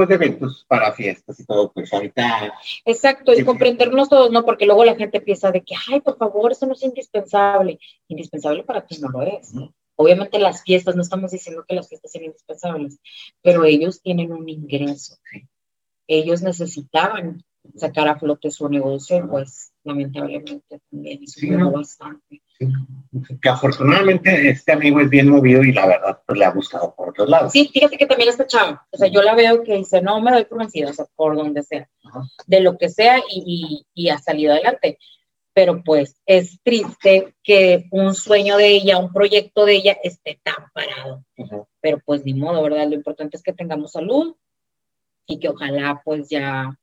[0.00, 2.54] pues de eventos para fiestas y todo, pues ahorita.
[2.86, 4.46] Exacto, y comprendernos todos, ¿no?
[4.46, 7.78] Porque luego la gente piensa de que, ay, por favor, eso no es indispensable.
[8.08, 9.52] Indispensable para ti no lo es.
[9.96, 12.98] Obviamente las fiestas, no estamos diciendo que las fiestas sean indispensables,
[13.42, 15.18] pero ellos tienen un ingreso.
[16.06, 17.44] Ellos necesitaban
[17.76, 22.42] sacar a flote su negocio, pues lamentablemente también eso bastante.
[23.40, 27.10] Que afortunadamente este amigo es bien movido y la verdad pues le ha gustado por
[27.10, 27.52] otros lados.
[27.52, 28.78] Sí, fíjate que también está chavo.
[28.90, 31.36] O sea, yo la veo que dice, no me doy por vencida, o sea, por
[31.36, 31.88] donde sea,
[32.46, 34.98] de lo que sea y, y, ha salido adelante.
[35.52, 40.70] Pero pues es triste que un sueño de ella, un proyecto de ella esté tan
[40.72, 41.24] parado.
[41.80, 42.88] Pero pues ni modo, ¿verdad?
[42.88, 44.36] Lo importante es que tengamos salud
[45.26, 46.78] y que ojalá pues ya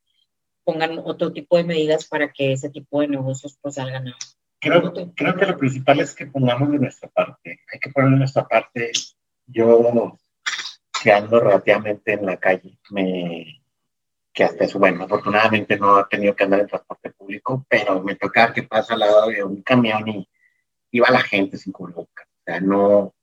[0.68, 4.18] pongan otro tipo de medidas para que ese tipo de negocios pues salgan a...
[4.60, 7.62] Creo, creo que lo principal es que pongamos de nuestra parte.
[7.72, 8.92] Hay que poner de nuestra parte.
[9.46, 10.18] Yo,
[11.02, 13.62] que ando relativamente en la calle, me,
[14.34, 18.16] que hasta eso, bueno, afortunadamente no he tenido que andar en transporte público, pero me
[18.16, 20.28] toca que pasa al lado de un camión y
[20.92, 22.28] iba la gente sin cubrebocas.
[22.28, 23.16] O sea, no,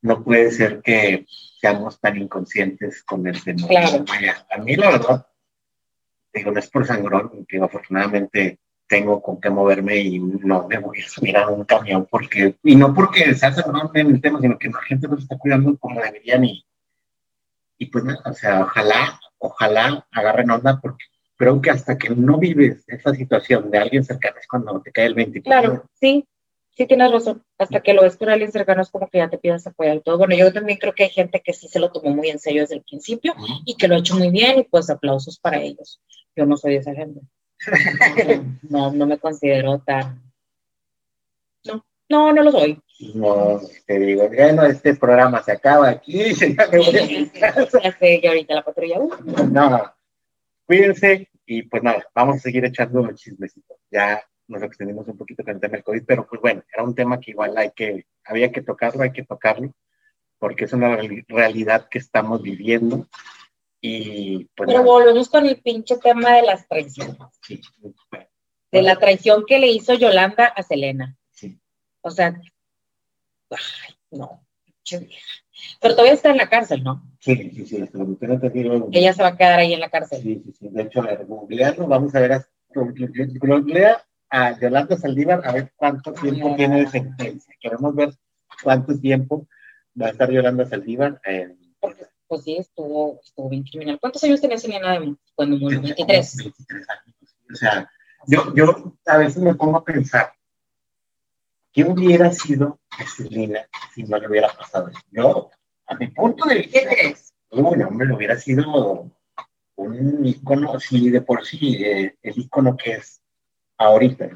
[0.00, 1.26] no puede ser que
[1.60, 3.68] seamos tan inconscientes con el tema.
[3.68, 4.04] Claro.
[4.50, 5.26] a mí la verdad
[6.32, 11.00] digo, no es por sangrón, que afortunadamente tengo con qué moverme y no me voy
[11.00, 14.58] a subir a un camión porque, y no porque sea sangrón en el tema, sino
[14.58, 16.64] que la gente no se está cuidando como deberían y,
[17.78, 21.04] y pues nada, o sea, ojalá, ojalá agarren onda porque
[21.36, 25.06] creo que hasta que no vives esa situación de alguien cercano es cuando te cae
[25.06, 25.42] el 20.
[25.42, 26.26] Claro, sí,
[26.74, 27.44] sí tienes razón.
[27.58, 30.00] Hasta que lo ves con alguien cercano es como que ya te pidas apoyo y
[30.00, 30.18] todo.
[30.18, 32.62] Bueno, yo también creo que hay gente que sí se lo tomó muy en serio
[32.62, 36.00] desde el principio y que lo ha hecho muy bien y pues aplausos para ellos.
[36.34, 37.20] Yo no soy esa gente.
[38.62, 40.22] no, no me considero tan...
[41.64, 42.80] No, no, no lo soy.
[43.14, 46.34] No, te digo, bueno, este programa se acaba aquí.
[46.34, 49.00] ya sé, y ahorita la patrulla.
[49.00, 49.10] Uh.
[49.50, 49.92] No,
[50.66, 53.76] cuídense y pues nada, vamos a seguir echando chismecitos.
[53.90, 56.94] Ya nos extendimos un poquito con el tema del COVID, pero pues bueno, era un
[56.94, 59.72] tema que igual hay que, había que tocarlo, hay que tocarlo,
[60.38, 60.96] porque es una
[61.28, 63.08] realidad que estamos viviendo
[63.84, 67.16] y, pues, Pero volvemos con el pinche tema de las traiciones.
[67.42, 67.60] Sí.
[68.70, 71.18] De la traición que le hizo Yolanda a Selena.
[71.32, 71.60] Sí.
[72.00, 72.40] O sea,
[73.50, 74.46] ay, no,
[75.80, 77.02] Pero todavía está en la cárcel, ¿no?
[77.18, 77.84] Sí, sí, sí.
[78.92, 80.22] Ella se va a quedar ahí en la cárcel.
[80.22, 80.68] Sí, sí, sí.
[80.70, 86.56] De hecho, a googlearlo, vamos a ver, googlea a Yolanda Saldívar a ver cuánto tiempo
[86.56, 87.54] tiene de sentencia.
[87.60, 88.14] Queremos ver
[88.64, 89.46] cuánto tiempo
[90.00, 91.62] va a estar Yolanda Saldívar en
[92.26, 93.98] pues sí, estuvo, estuvo bien criminal.
[94.00, 94.98] ¿Cuántos años tenía Selena
[95.34, 95.82] cuando murió?
[95.82, 96.36] 23.
[96.38, 97.16] 23 años.
[97.52, 97.90] O sea,
[98.26, 100.32] yo, yo a veces me pongo a pensar,
[101.70, 102.80] ¿qué hubiera sido
[103.14, 105.00] Selena si no le hubiera pasado eso?
[105.10, 105.50] Yo,
[105.86, 106.80] a mi punto de vista,
[107.50, 109.10] uy, hombre, hubiera sido
[109.76, 113.21] un icono, sí, de por sí, eh, el icono que es
[113.78, 114.30] ahorita.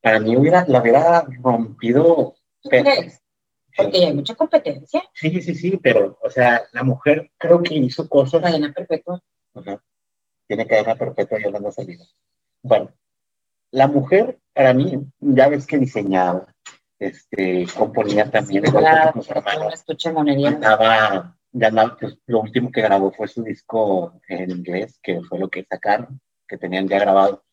[0.00, 2.34] Para mí hubiera, la hubiera rompido.
[3.76, 5.02] Porque hay mucha competencia.
[5.14, 8.42] Sí, sí, sí, pero, o sea, la mujer creo que hizo cosas.
[8.42, 9.22] Cadena perpetua.
[10.46, 12.04] Tiene cadena perpetua y hablando salida.
[12.62, 12.92] Bueno,
[13.70, 16.54] la mujer, para mí, ya ves que diseñaba,
[16.98, 18.82] este, componía también, sí, con
[21.52, 25.64] ya pues, lo último que grabó fue su disco en inglés, que fue lo que
[25.64, 27.44] sacaron, que tenían ya grabado.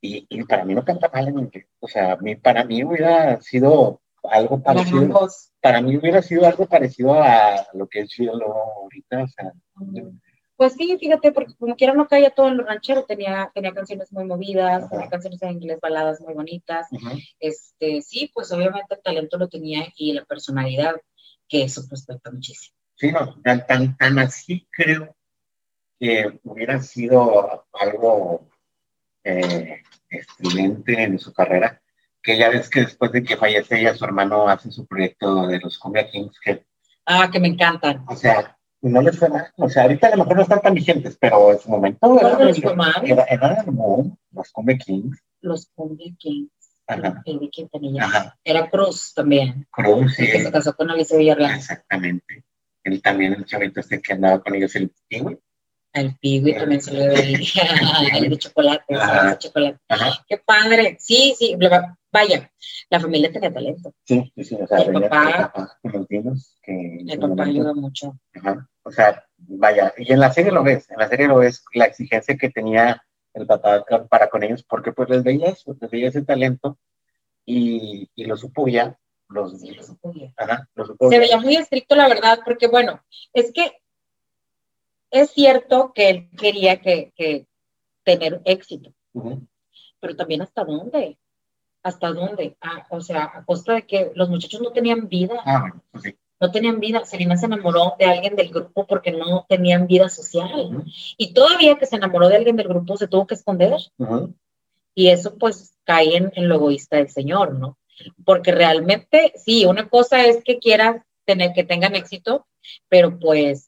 [0.00, 1.66] Y, y para mí no canta mal en inglés.
[1.80, 5.28] O sea, para mí hubiera sido algo parecido.
[5.60, 9.24] Para mí hubiera sido algo parecido a lo que es Cielo ahorita.
[9.24, 9.52] O sea,
[10.58, 14.12] pues sí, fíjate, porque como quiera no caía todo en lo ranchero, tenía, tenía canciones
[14.12, 16.88] muy movidas, tenía canciones en inglés, baladas muy bonitas.
[17.38, 20.96] Este, sí, pues obviamente el talento lo tenía y la personalidad,
[21.48, 22.76] que eso pues cuenta muchísimo.
[22.96, 25.14] Sí, no, tan, tan, tan así creo
[26.00, 28.47] que hubiera sido algo
[29.28, 29.82] eh,
[30.86, 31.80] en su carrera,
[32.22, 35.60] que ya ves que después de que fallece ella, su hermano hace su proyecto de
[35.60, 36.64] los Cumbia Kings, que...
[37.06, 38.04] Ah, que me encantan.
[38.06, 39.50] O sea, no les fue mal.
[39.56, 43.24] O sea, ahorita a lo mejor no están tan vigentes, pero en su momento era,
[43.24, 43.64] era, era,
[44.32, 45.22] los Cumbia Kings.
[45.40, 46.50] Los Cumbia Kings.
[46.86, 48.38] Ajá.
[48.44, 49.66] Era Cruz también.
[49.70, 50.26] Cruz, sí.
[50.26, 51.54] que se casó con Alicia Villarreal.
[51.54, 52.44] Exactamente.
[52.84, 55.38] Él también, el chavito este que andaba con ellos, el Kiwi.
[55.92, 57.42] El pigo y también salió el,
[58.14, 59.78] el de chocolate, el chocolate.
[60.28, 60.96] Qué padre.
[61.00, 61.56] Sí, sí,
[62.12, 62.50] vaya,
[62.90, 63.94] la familia tenía talento.
[64.04, 64.54] Sí, sí, sí.
[64.60, 68.18] O sea, el papá, los que el papá ayuda mucho.
[68.34, 68.68] Ajá.
[68.82, 71.84] O sea, vaya, y en la serie lo ves, en la serie lo ves, la
[71.84, 73.02] exigencia que tenía
[73.34, 76.78] el papá para con ellos, porque pues les veía eso, les veía ese talento
[77.44, 78.98] y, y lo supo ya.
[79.28, 80.32] Los, sí, lo supo ya.
[80.38, 83.02] Ajá, lo supo Se veía muy estricto, la verdad, porque bueno,
[83.34, 83.72] es que
[85.10, 87.46] es cierto que él quería que, que
[88.04, 88.92] tener éxito,
[90.00, 91.18] pero también hasta dónde,
[91.82, 95.34] hasta dónde, ah, o sea, a costa de que los muchachos no tenían vida.
[95.44, 95.72] Ah,
[96.40, 97.04] no tenían vida.
[97.04, 100.84] Selena se enamoró de alguien del grupo porque no tenían vida social.
[101.16, 103.76] Y todavía que se enamoró de alguien del grupo se tuvo que esconder.
[104.94, 107.78] Y eso pues cae en, lo egoísta del Señor, ¿no?
[108.24, 112.46] Porque realmente, sí, una cosa es que quieras tener, que tengan éxito,
[112.88, 113.67] pero pues,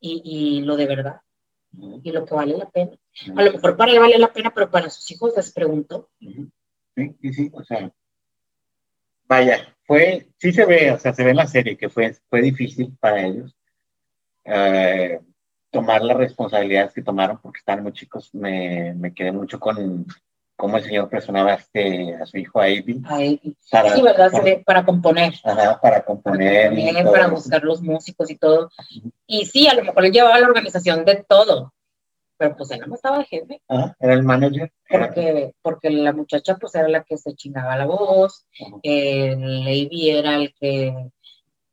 [0.00, 1.20] y, lo de verdad,
[2.02, 2.92] y lo que vale la pena.
[3.36, 6.10] A lo mejor para él vale la pena, pero para sus hijos les pregunto.
[6.20, 7.90] Sí, sí, sí, o sea,
[9.28, 12.42] vaya, fue, sí se ve, o sea, se ve en la serie que fue, fue
[12.42, 13.54] difícil para ellos
[14.44, 15.20] eh,
[15.70, 18.34] tomar las responsabilidades que tomaron porque estaban muy chicos.
[18.34, 20.06] Me, me quedé mucho con
[20.56, 23.02] cómo el señor presionaba este, a su hijo Avi.
[23.02, 24.32] sí, ¿verdad?
[24.64, 25.34] Para, componer.
[25.44, 26.72] Ajá, para componer.
[27.04, 28.70] para buscar los músicos y todo.
[29.26, 31.72] Y sí, a lo mejor él llevaba la organización de todo
[32.38, 33.62] pero pues él no estaba de jefe.
[33.68, 34.72] Ah, era el manager.
[34.88, 38.46] Porque, porque la muchacha pues era la que se chingaba la voz,
[38.82, 41.10] el era el que,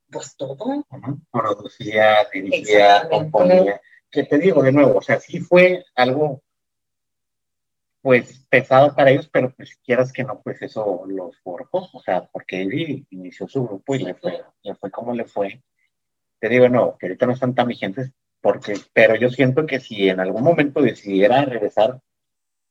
[0.10, 0.86] pues todo.
[1.32, 3.82] Producía, dirigía, componía.
[4.10, 6.42] Que te digo de nuevo, o sea, sí fue algo
[8.04, 12.02] pues pesado para ellos, pero pues si quieras que no, pues eso los forjó, o
[12.02, 15.64] sea, porque él inició su grupo y le fue, le fue como le fue.
[16.38, 18.12] Te digo, no, que ahorita no están tan vigentes,
[18.42, 22.02] porque, pero yo siento que si en algún momento decidiera regresar,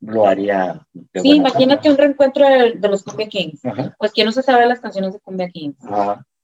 [0.01, 0.87] lo haría.
[1.15, 3.63] Sí, imagínate un reencuentro de, los Cumbia Kings.
[3.99, 5.79] Pues, ¿quién no se sabe las canciones de Cumbia Kings?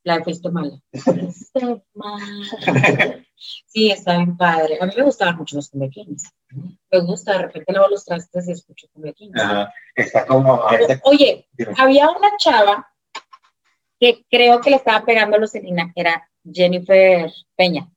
[0.09, 0.81] La de Fuiste Mala.
[3.67, 4.79] sí, está bien padre.
[4.81, 6.33] A mí me gustaban mucho los Cumbia Kings.
[6.91, 8.87] Me gusta, de repente lavo los trastes y escucho.
[9.95, 10.63] Está como...
[11.03, 12.89] oye, había una chava
[14.01, 17.91] que creo que le estaba pegando a Lucelina, era Jennifer Peña.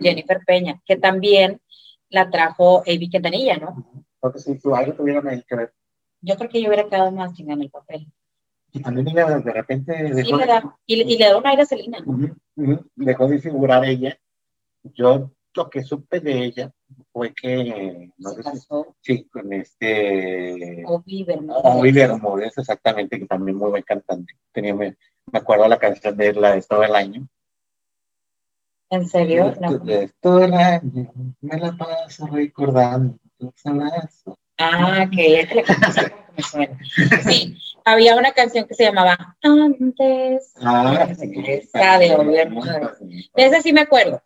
[0.00, 1.60] Jennifer Peña, que también
[2.08, 3.84] la trajo Avi Quintanilla, ¿no?
[4.18, 5.74] Porque si tú algo tuvieron ahí que ver.
[6.22, 8.06] Yo creo que yo hubiera quedado más chingada en el papel.
[8.72, 11.98] Y también ella de repente sí, le da, y, le da un aire a Selena.
[12.94, 14.18] Dejó de figurar ella.
[14.82, 16.72] Yo lo que supe de ella
[17.12, 18.94] fue que no sé casó.
[19.00, 22.56] sí, con este Ovi Bermúdez.
[22.56, 24.34] exactamente, que también muy buen cantante.
[24.52, 24.96] Tenía, me,
[25.32, 27.26] me acuerdo la canción de la de todo el año.
[28.90, 29.54] ¿En serio?
[29.60, 29.82] No.
[30.20, 33.18] Todo el año me la paso recordando
[34.58, 35.72] Ah, que es la que
[36.36, 36.78] me suena.
[37.24, 40.54] Sí, había una canción que se llamaba Antes.
[40.60, 42.08] Ah, esa de
[43.34, 44.22] De ese sí me acuerdo.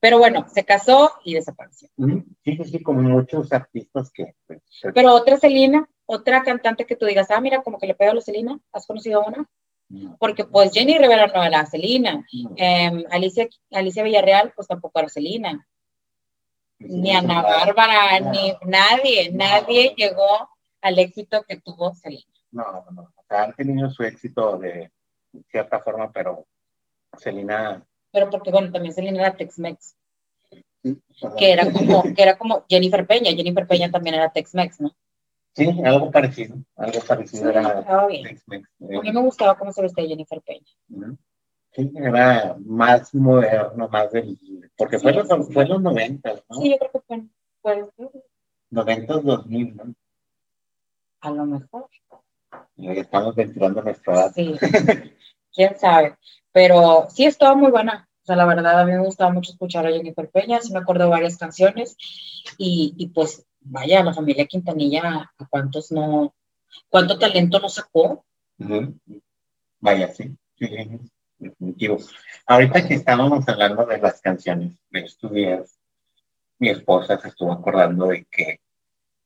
[0.00, 1.88] Pero bueno, se casó y desapareció.
[2.44, 4.34] Sí, sí, sí, como muchos artistas que.
[4.46, 4.60] Pues,
[4.94, 8.14] Pero otra Celina, otra cantante que tú digas, ah, mira, como que le pega a
[8.14, 9.48] la Celina, ¿has conocido a una?
[10.18, 15.66] Porque pues Jenny Rivera no era Celina, em, Alicia, Alicia Villarreal pues tampoco era Celina,
[16.78, 20.48] ni Ana Bárbara, ni nadie, nadie llegó
[20.80, 22.32] al éxito que tuvo Celina.
[22.50, 24.90] No, no, no, o sea, han tenido su éxito de
[25.50, 26.46] cierta forma, pero
[27.18, 27.84] Celina...
[28.10, 29.94] Pero porque bueno, también Celina era Tex-Mex.
[31.36, 34.94] que era como, que era como Jennifer Peña, Jennifer Peña también era Tex-Mex, ¿no?
[35.54, 37.80] Sí, algo parecido, algo parecido era.
[37.80, 41.16] A mí me gustaba cómo se vestía Jennifer Peña.
[41.78, 44.36] Era más moderno, más del.
[44.76, 46.60] Porque fue, los, fue los 90, ¿no?
[46.60, 47.28] Sí, yo creo que
[47.62, 47.84] fue.
[47.96, 48.10] fue
[48.70, 49.94] 90, 2000, ¿no?
[51.20, 51.88] A lo mejor.
[52.76, 54.32] Y estamos ventilando nuestra edad.
[54.34, 54.56] Sí,
[55.54, 56.16] quién sabe.
[56.50, 58.08] Pero sí, estaba muy buena.
[58.22, 60.80] O sea, la verdad, a mí me gustaba mucho escuchar a Jennifer Peña, sí me
[60.80, 61.96] acuerdo varias canciones.
[62.58, 66.34] Y, y pues vaya, la familia Quintanilla, ¿a cuántos no,
[66.88, 68.24] cuánto talento nos sacó?
[69.80, 70.66] Vaya, sí, sí,
[71.38, 71.98] definitivo.
[72.46, 75.78] Ahorita que estábamos hablando de las canciones de estos días,
[76.58, 78.60] mi esposa se estuvo acordando de que,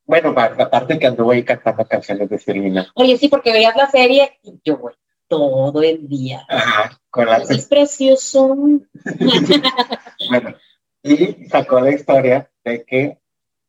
[0.05, 2.91] bueno, aparte que anduvo ahí cantando canciones de Selena.
[2.95, 4.95] Oye, sí, porque veías la serie y yo, güey,
[5.29, 6.45] todo el día.
[6.49, 7.39] Ajá, con la...
[7.39, 8.55] Es precioso.
[10.29, 10.55] bueno,
[11.03, 13.19] y sacó la historia de que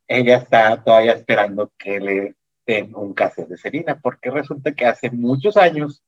[0.08, 5.10] ella está todavía esperando que le den un cassette de Selena, porque resulta que hace
[5.10, 6.04] muchos años,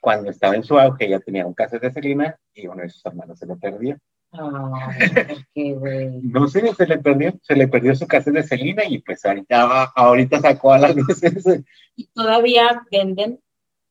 [0.00, 3.04] cuando estaba en su auge, ella tenía un cassette de Selena y uno de sus
[3.04, 3.98] hermanos se lo perdió.
[4.32, 4.90] Ah,
[5.54, 6.20] qué güey.
[6.22, 9.84] No sé, se le perdió, se le perdió su cassette de Selena y pues ahorita,
[9.94, 11.64] ahorita sacó a la luz ese.
[11.96, 13.40] ¿Y todavía venden?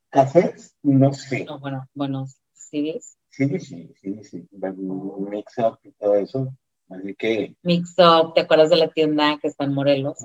[0.09, 0.75] ¿Cassettes?
[0.81, 1.45] No sé.
[1.45, 3.17] No, bueno, bueno, ¿CDs?
[3.29, 4.47] Sí, sí, sí, sí.
[4.51, 6.53] Mix Up y todo eso.
[6.89, 7.55] Así que.
[7.61, 10.17] Mix Up, ¿te acuerdas de la tienda que está en Morelos?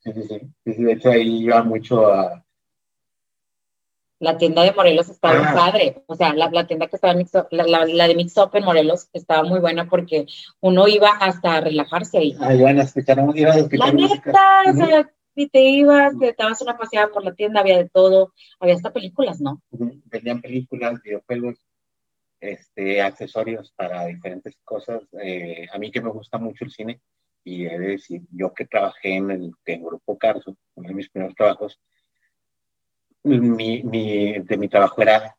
[0.00, 0.84] Sí, sí, sí, sí.
[0.84, 2.44] De hecho, ahí iba mucho a,
[4.24, 5.54] la tienda de Morelos estaba muy ah.
[5.54, 6.02] padre.
[6.06, 9.42] O sea, la, tienda que estaba Mix la, la, de Mix Up en Morelos estaba
[9.44, 10.26] muy buena porque
[10.60, 12.36] uno iba hasta a relajarse ahí.
[12.40, 16.34] Ah, iban a escuchar, iba a escuchar La neta, o sea, si te ibas, te
[16.36, 18.32] dabas una paseada por la tienda, había de todo.
[18.58, 19.60] Había hasta películas, ¿no?
[19.70, 21.58] Vendían películas, videojuegos,
[22.40, 25.02] este, accesorios para diferentes cosas.
[25.22, 27.00] Eh, a mí que me gusta mucho el cine,
[27.44, 31.10] y he de decir, yo que trabajé en el en Grupo Carso, uno de mis
[31.10, 31.78] primeros trabajos,
[33.24, 35.36] mi, mi, de mi trabajo era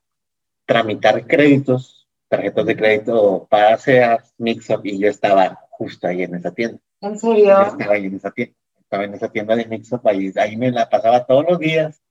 [0.65, 6.51] tramitar créditos, tarjetas de crédito para hacer Mixup y yo estaba justo ahí en esa
[6.51, 6.79] tienda.
[7.01, 7.61] ¿En serio?
[7.61, 8.55] estaba ahí en esa tienda.
[8.79, 12.01] Estaba en esa tienda de Mixup, ahí, ahí me la pasaba todos los días.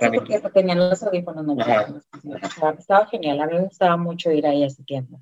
[0.00, 4.62] Sí, porque tenían los audífonos, no Estaba genial, a mí me gustaba mucho ir ahí
[4.62, 5.18] a esa tienda.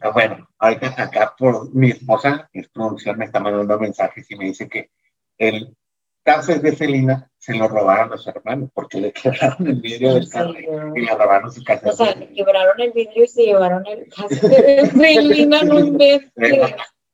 [0.00, 4.46] Ah, bueno, ahorita acá por mi esposa, es producción, me está mandando mensajes y me
[4.46, 4.90] dice que
[5.36, 5.76] el
[6.24, 10.28] caso de Celina se lo robaron a los hermanos porque le quebraron el vidrio del
[10.28, 10.54] carro
[10.96, 11.90] y le robaron su casa.
[11.90, 15.78] O sea, le quebraron el vidrio y se llevaron el caso de Selena, no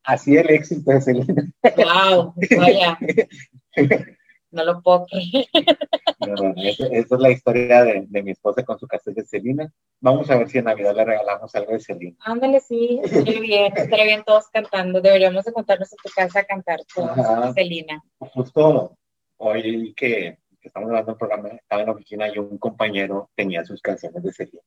[0.05, 1.53] Así el éxito de Selena.
[1.77, 2.99] Wow, vaya.
[4.53, 5.47] No lo puedo creer.
[6.57, 9.73] esa, es la historia de, de, mi esposa con su casa de Selena.
[10.01, 12.17] Vamos a ver si en Navidad le regalamos algo de Selena.
[12.21, 15.01] Ándale, sí, estaría bien, estaría bien todos cantando.
[15.01, 18.03] Deberíamos de contarnos en tu casa a cantar con Selena.
[18.19, 18.97] Justo
[19.41, 23.81] hoy que, estamos grabando el programa, estaba en la oficina y un compañero tenía sus
[23.81, 24.61] canciones de serie.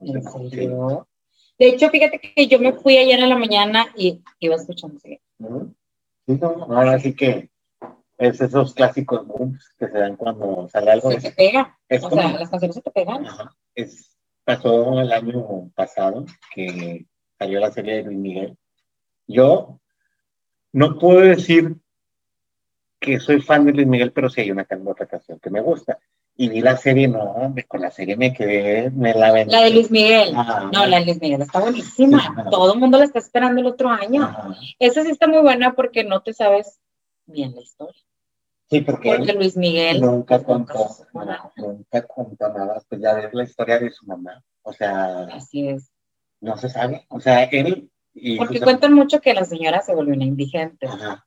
[0.00, 1.06] ¿En serio?
[1.58, 5.18] De hecho, fíjate que yo me fui ayer en la mañana y iba escuchando Sí,
[5.38, 7.50] no, ahora sí que
[8.18, 11.10] es esos clásicos booms que se dan cuando sale algo.
[11.12, 11.78] Se te pega.
[12.02, 13.26] o sea, las canciones se te pegan.
[13.74, 17.06] Es, pasó el año pasado que
[17.38, 18.58] salió la serie de Luis Miguel.
[19.26, 19.80] Yo
[20.72, 21.76] no puedo decir
[22.98, 25.98] que soy fan de Luis Miguel, pero sí hay una otra canción que me gusta.
[26.38, 29.52] Y vi la serie, no, hombre, con la serie me quedé, me la vendí.
[29.52, 30.34] La de Luis Miguel.
[30.34, 32.48] no, la de Luis Miguel está buenísima.
[32.50, 34.30] Todo el mundo la está esperando el otro año.
[34.78, 36.78] Esa sí está muy buena porque no te sabes
[37.24, 38.02] bien la historia.
[38.68, 41.52] Sí, porque, porque Luis Miguel nunca contó, nada.
[41.56, 44.42] nunca contó nada, pues ya ves la historia de su mamá.
[44.62, 45.90] O sea, así es.
[46.40, 47.06] No se sabe.
[47.08, 47.88] O sea, él
[48.38, 50.86] porque cuentan mucho que la señora se volvió una indigente.
[50.86, 51.26] Ajá.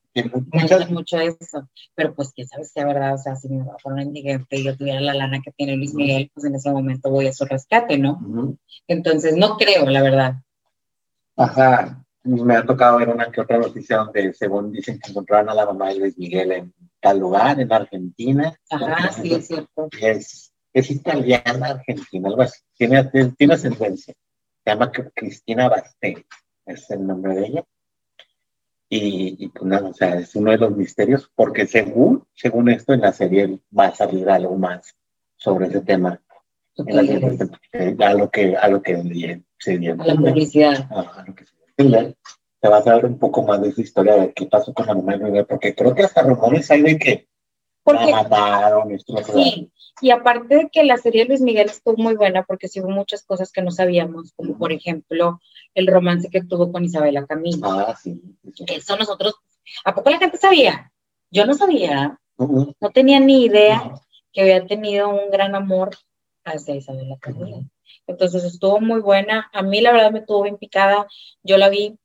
[0.52, 0.90] Muchas...
[0.90, 1.68] mucho eso.
[1.94, 4.56] Pero pues quién sabe si es verdad, o sea, si mi mamá fuera una indigente
[4.56, 7.32] y yo tuviera la lana que tiene Luis Miguel, pues en ese momento voy a
[7.32, 8.56] su rescate, ¿no?
[8.88, 10.34] Entonces no creo, la verdad.
[11.36, 12.04] Ajá.
[12.22, 15.64] Me ha tocado ver una que otra noticia donde según dicen que encontraron a la
[15.64, 18.52] mamá de Luis Miguel en tal lugar, en Argentina.
[18.68, 19.88] Ajá, sí, es cierto.
[19.98, 22.60] Es, es italiana, argentina, algo así.
[22.76, 23.04] Tiene,
[23.38, 24.12] tiene ascendencia.
[24.64, 26.26] Se llama Cristina Basté
[26.66, 27.64] es el nombre de ella.
[28.92, 33.02] Y, pues nada, o sea, es uno de los misterios, porque según, según esto, en
[33.02, 34.96] la serie va a salir algo más
[35.36, 36.20] sobre ese tema.
[36.76, 39.92] a lo que, a lo que se dio.
[39.92, 40.88] A la publicidad.
[40.90, 42.14] A, lo que se dio.
[42.60, 44.94] Te vas a ver un poco más de esa historia de qué pasó con la
[44.94, 47.29] mamá de porque creo que hasta rumores hay de que
[47.82, 48.12] porque,
[49.32, 52.80] sí, y aparte de que la serie de Luis Miguel estuvo muy buena porque sí
[52.80, 55.40] hubo muchas cosas que no sabíamos, como por ejemplo
[55.74, 57.70] el romance que tuvo con Isabela Camilo.
[57.70, 58.20] Ah, sí.
[58.66, 59.34] Eso nosotros,
[59.84, 60.92] ¿a poco la gente sabía?
[61.30, 63.94] Yo no sabía, no tenía ni idea
[64.32, 65.90] que había tenido un gran amor
[66.44, 67.64] hacia Isabela Camilo.
[68.06, 69.48] Entonces estuvo muy buena.
[69.52, 71.06] A mí la verdad me tuvo bien picada.
[71.42, 71.98] Yo la vi,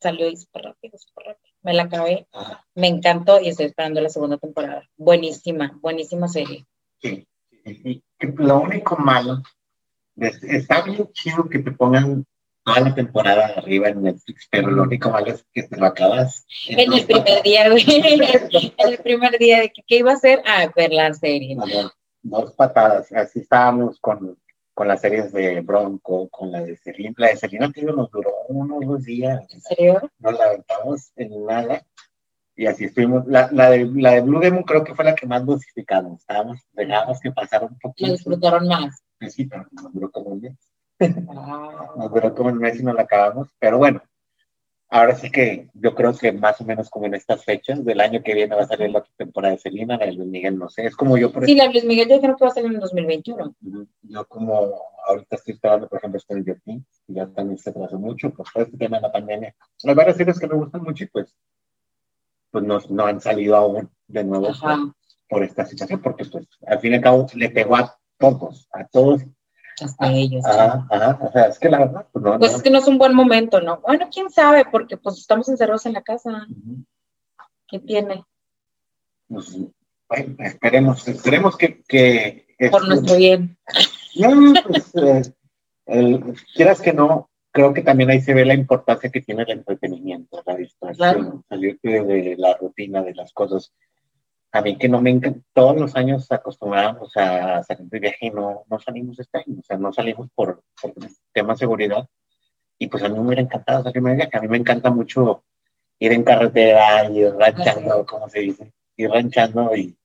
[0.00, 2.26] salió súper rápido, súper rápido me la acabé,
[2.74, 4.88] me encantó y estoy esperando la segunda temporada.
[4.96, 6.66] Buenísima, buenísima serie.
[7.00, 7.26] Sí,
[8.20, 9.42] lo único malo,
[10.16, 12.24] está bien chido que te pongan
[12.64, 16.46] toda la temporada arriba en Netflix, pero lo único malo es que te lo acabas.
[16.68, 17.84] En, el primer día, güey,
[18.78, 20.42] en el primer día de que, ¿qué iba a hacer?
[20.46, 21.56] Ah, ver la serie.
[22.22, 24.38] dos patadas, así estábamos con
[24.74, 27.14] con las series de Bronco, con la de Selena.
[27.18, 29.46] La de Selena tío, nos duró unos dos días.
[29.52, 30.10] ¿En serio?
[30.18, 31.82] Nos la aventamos en nada.
[32.54, 33.26] Y así estuvimos.
[33.26, 36.20] La, la, de, la de Blue Demon creo que fue la que más dosificamos.
[36.20, 38.06] Estábamos, dejábamos que pasara un poquito.
[38.06, 39.02] La disfrutaron más.
[39.28, 40.56] Sí, pero nos duró como un mes.
[41.00, 41.92] Ah.
[41.96, 43.48] Nos duró como un mes y nos la acabamos.
[43.58, 44.02] Pero bueno,
[44.92, 48.22] ahora sí que yo creo que más o menos como en estas fechas del año
[48.22, 50.84] que viene va a salir la temporada de Selena, la de Luis Miguel, no sé,
[50.84, 52.74] es como yo por Sí, la de Luis Miguel yo creo que va a salir
[52.74, 53.54] en 2021.
[54.02, 54.74] Yo como
[55.06, 58.62] ahorita estoy esperando, por ejemplo, Stranger Things, que ya también se atrasó mucho, pues por
[58.62, 59.54] este tema de la pandemia.
[59.82, 61.34] Hay varias series que me gustan mucho y pues,
[62.50, 64.48] pues no, no han salido aún de nuevo
[65.26, 68.86] por, esta situación, porque pues al fin y al cabo le pegó a pocos, a
[68.86, 69.22] todos.
[69.80, 70.44] Hasta ellos.
[70.44, 72.38] Ajá, ajá, o sea, es que la verdad, pues no.
[72.38, 73.80] Pues es que no es un buen momento, ¿no?
[73.80, 76.46] Bueno, quién sabe, porque pues estamos encerrados en la casa.
[77.68, 78.24] ¿Qué tiene?
[79.28, 79.56] Pues,
[80.08, 81.82] bueno, esperemos, esperemos que...
[81.88, 83.56] que Por nuestro bien.
[84.16, 84.92] No, pues,
[85.86, 86.20] eh,
[86.54, 90.42] quieras que no, creo que también ahí se ve la importancia que tiene el entretenimiento,
[90.44, 93.72] la distracción, salirte de la rutina de las cosas.
[94.52, 98.30] A mí que no me encanta, todos los años acostumbramos a salir de viaje y
[98.30, 100.92] no, no salimos este año, o sea, no salimos por, por
[101.32, 102.06] tema de seguridad.
[102.78, 105.44] Y pues a mí me hubiera encantado salirme de viaje, a mí me encanta mucho
[105.98, 109.96] ir en carretera, y ranchando, como se dice, ir ranchando y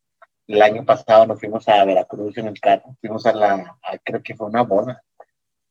[0.47, 4.35] el año pasado nos fuimos a Veracruz en el carro, fuimos a la, creo que
[4.35, 5.03] fue una boda,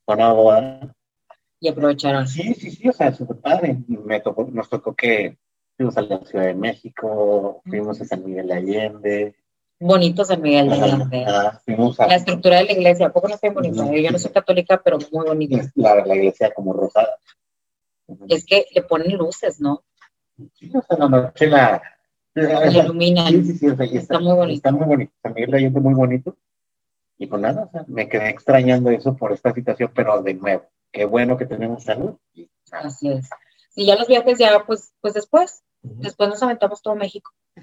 [0.05, 0.95] fue una boda.
[1.59, 2.29] Y aprovecharon.
[2.29, 3.79] Sí, sí, sí, o sea, súper padre.
[3.89, 5.39] Me tocó, nos tocó que
[5.77, 9.35] fuimos a la Ciudad de México, fuimos a San Miguel de Allende.
[9.79, 11.25] Bonito San Miguel de Allende.
[11.27, 13.85] La estructura de la iglesia, ¿a poco no está bonita?
[13.93, 15.71] Yo no soy católica, pero muy bonita.
[15.75, 17.19] La, la iglesia como rosada.
[18.29, 19.83] Es que le ponen luces, ¿no?
[20.55, 21.33] Sí, o sea, la
[22.37, 23.29] la, se ilumina.
[23.29, 23.67] Sí, sí, sí,
[23.97, 24.57] está, muy bonito.
[24.57, 25.13] Está muy bonito.
[25.23, 26.37] También leyendo muy bonito.
[27.19, 30.65] Y pues nada, o sea, me quedé extrañando eso por esta situación, pero de nuevo,
[30.93, 32.17] qué bueno que tenemos salud.
[32.71, 33.31] Así es.
[33.77, 37.31] Y ya los viajes ya, pues, pues después, después nos aventamos todo México.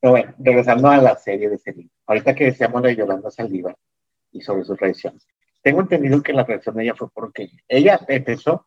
[0.00, 1.90] pero bueno, regresando a la serie de Celine.
[2.06, 3.74] Ahorita que decíamos de Yolanda Saldívar
[4.30, 5.18] y sobre su reacción.
[5.62, 8.66] Tengo entendido que la reacción de ella fue porque ella empezó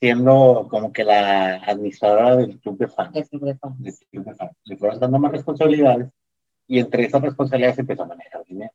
[0.00, 3.12] siendo como que la administradora del club de fans.
[3.12, 4.56] Del club de fans.
[4.64, 6.08] Le fueron dando más responsabilidades
[6.66, 8.72] y entre esas responsabilidades empezó a manejar dinero.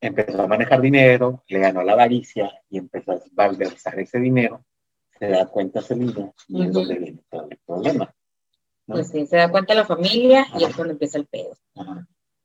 [0.00, 4.64] Empezó a manejar dinero, le ganó la avaricia y empezó a malversar ese dinero.
[5.18, 8.14] Se da cuenta Celina y es donde viene todo el problema.
[8.86, 11.56] Pues sí, se da cuenta la familia y es donde empieza el pedo.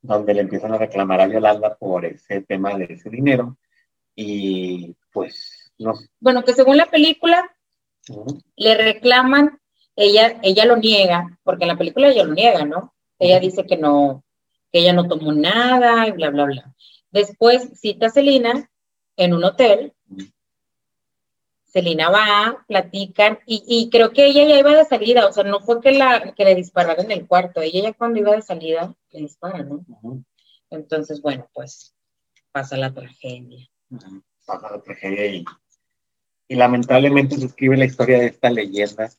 [0.02, 3.58] Donde le empiezan a reclamar a Yolanda por ese tema de ese dinero
[4.16, 5.94] y pues no.
[6.20, 7.50] Bueno, que según la película,
[8.56, 9.60] le reclaman,
[9.96, 12.94] ella, ella lo niega, porque en la película ella lo niega, ¿no?
[13.18, 14.24] Ella dice que no,
[14.72, 16.76] que ella no tomó nada y bla, bla, bla.
[17.12, 18.70] Después cita a Celina
[19.18, 19.94] en un hotel.
[21.72, 25.82] Celina va, platican, y, creo que ella ya iba de salida, o sea, no fue
[25.82, 29.20] que, la, que le dispararan en el cuarto, ella ya cuando iba de salida le
[29.22, 30.24] disparan, ¿no?
[30.70, 31.96] Entonces, bueno, pues
[32.52, 33.68] pasa la tragedia.
[34.46, 35.46] Pasa la tragedia y
[36.50, 39.10] y lamentablemente se escribe la historia de esta leyenda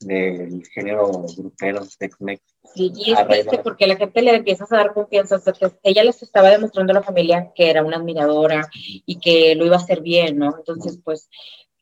[0.00, 2.42] del género grupero Tex-Mex.
[2.74, 5.40] Sí, y es triste porque la gente le empieza a dar confianza.
[5.84, 9.76] ella les estaba demostrando a la familia que era una admiradora y que lo iba
[9.76, 10.56] a hacer bien, ¿no?
[10.58, 11.28] Entonces, pues,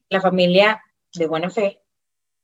[0.09, 0.82] la familia
[1.14, 1.80] de buena fe,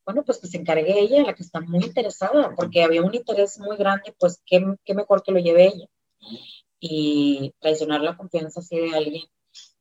[0.05, 3.59] bueno, pues que se encargue ella, la que está muy interesada, porque había un interés
[3.59, 5.89] muy grande, pues, qué, qué mejor que lo lleve ella.
[6.79, 9.25] Y traicionar la confianza así de alguien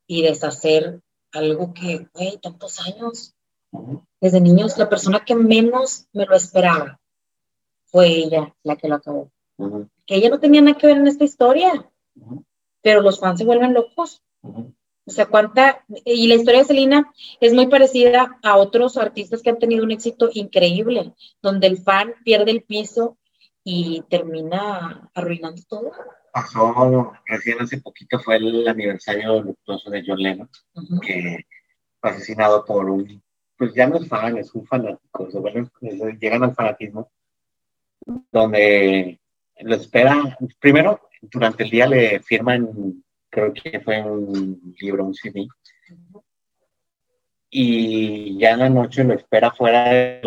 [0.06, 3.34] y deshacer algo que, güey, tantos años.
[4.20, 7.00] Desde niños, la persona que menos me lo esperaba
[7.86, 9.30] fue ella la que lo acabó.
[10.06, 11.90] Que ella no tenía nada que ver en esta historia,
[12.80, 14.22] pero los fans se vuelven locos.
[15.06, 15.84] O sea, cuánta.
[16.04, 19.90] Y la historia de Selena es muy parecida a otros artistas que han tenido un
[19.90, 23.18] éxito increíble, donde el fan pierde el piso
[23.62, 25.92] y termina arruinando todo
[26.34, 30.50] pasó recién hace poquito, fue el aniversario luctuoso de John Lennon,
[31.00, 31.46] que
[32.00, 33.22] fue asesinado por un,
[33.56, 35.28] pues ya no es fan, es un fanático,
[36.20, 37.08] llegan al fanatismo,
[38.32, 39.20] donde
[39.60, 43.03] lo espera, primero, durante el día le firman,
[43.34, 45.48] creo que fue un libro, un CD,
[47.50, 50.20] y ya en la noche lo espera fuera de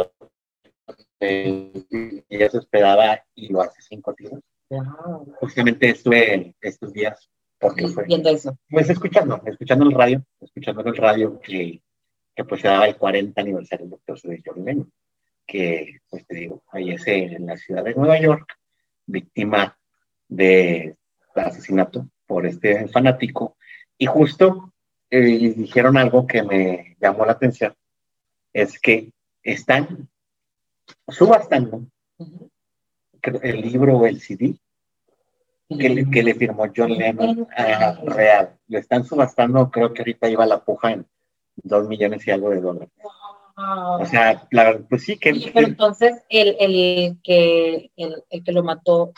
[1.20, 4.40] y ya se esperaba y lo hace cinco tiros
[5.40, 7.30] Justamente estuve estos días
[7.60, 8.56] porque fue, viendo eso.
[8.70, 11.82] Pues escuchando, escuchando el radio, escuchando el radio que,
[12.36, 14.94] que pues se daba el 40 aniversario del doctor de John Lennon,
[15.48, 18.54] que pues te digo, fallece en la ciudad de Nueva York,
[19.08, 19.76] víctima
[20.28, 20.96] de
[21.34, 23.58] asesinato por este fanático,
[23.98, 24.74] y justo
[25.10, 27.74] eh, dijeron algo que me llamó la atención,
[28.54, 29.12] es que
[29.42, 30.10] están
[31.08, 31.88] subastando
[33.42, 34.56] el libro o el CD
[35.70, 38.58] que le, que le firmó John Lennon a Real.
[38.68, 41.06] Le están subastando, creo que ahorita iba la puja en
[41.56, 42.90] dos millones y algo de dólares.
[43.56, 45.52] O sea, la, pues sí que...
[45.54, 49.14] pero entonces el, el, que, el, el, que lo mató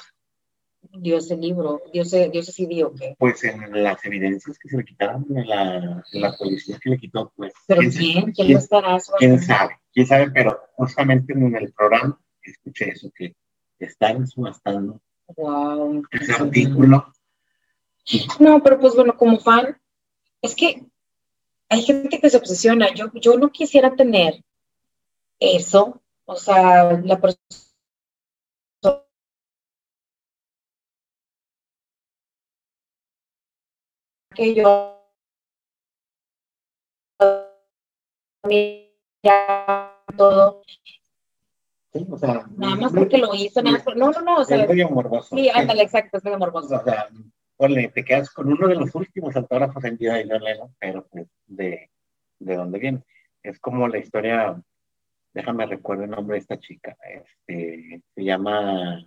[0.91, 3.15] dio ese libro, dio ese, dio ese CD o qué?
[3.17, 7.31] Pues en las evidencias que se le quitaron, en la, la policía que le quitó,
[7.35, 7.53] pues.
[7.67, 8.31] ¿Pero quién?
[8.31, 8.97] ¿Quién, lo estará?
[9.17, 9.79] ¿Quién sabe?
[9.93, 10.31] ¿Quién sabe?
[10.31, 13.35] Pero justamente en el programa escuché eso, que
[13.79, 15.01] están subastando
[15.35, 17.13] wow, ese artículo.
[18.39, 19.79] No, pero pues bueno, como fan,
[20.41, 20.83] es que
[21.69, 22.93] hay gente que se obsesiona.
[22.93, 24.43] Yo, yo no quisiera tener
[25.39, 27.68] eso, o sea, la persona
[34.39, 34.95] que yo
[40.15, 40.61] todo.
[41.91, 44.63] Sí, o sea, nada más porque lo hizo, nada más no, no, no, o sea,
[44.63, 45.35] es medio morboso.
[45.35, 46.75] Sí, ándale, exacto, es medio morboso.
[46.75, 47.09] O sea,
[47.57, 51.27] ponle, te quedas con uno de los últimos autógrafos en vida de John pero pues
[51.47, 51.89] de,
[52.39, 53.03] de dónde viene.
[53.43, 54.61] Es como la historia,
[55.33, 59.03] déjame recuerdo el nombre de esta chica, este, se llama,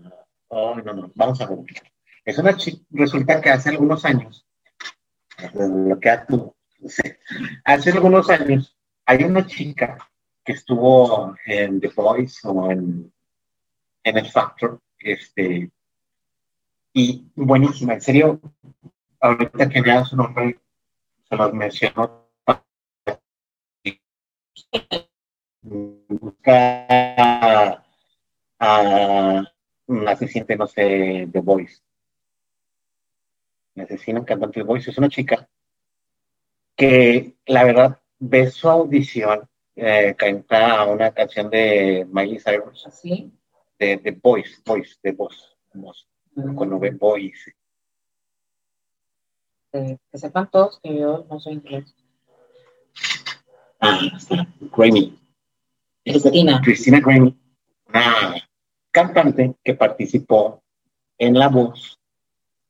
[0.48, 1.58] oh, no, no, vamos a ver.
[2.24, 4.46] Es una chica, resulta que hace algunos años
[7.64, 8.76] Hace algunos años
[9.06, 9.98] hay una chica
[10.44, 13.12] que estuvo en The Voice o en,
[14.02, 15.70] en el Factor, este,
[16.92, 18.40] y buenísima, en serio,
[19.20, 20.58] ahorita que vea su nombre,
[21.28, 22.22] se los mencionó.
[25.62, 27.84] Busca a,
[28.58, 29.44] a,
[30.16, 31.82] se no sé, The Voice
[33.80, 35.48] asesinan cantante voice, es una chica
[36.76, 43.32] que la verdad ve su audición, eh, canta una canción de Miley Cyrus, ¿Sí?
[43.78, 46.06] de, de Voice, Voice, de voz, voz
[46.54, 47.54] cuando ve Voice.
[49.72, 51.94] Eh, que sepan todos que yo no soy inglés.
[53.80, 53.98] Ah,
[54.76, 55.18] Grammy.
[56.04, 56.60] Cristina.
[56.62, 57.36] Cristina Grammy,
[57.88, 58.36] una
[58.90, 60.62] cantante que participó
[61.18, 61.98] en La Voz,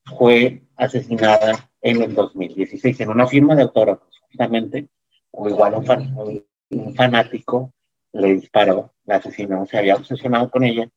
[0.04, 4.88] fue asesinada en el 2016 en una firma de autógrafos, justamente,
[5.30, 7.72] o igual un, fanático
[8.12, 10.88] le disparó, la asesinó, se había obsesionado con ella.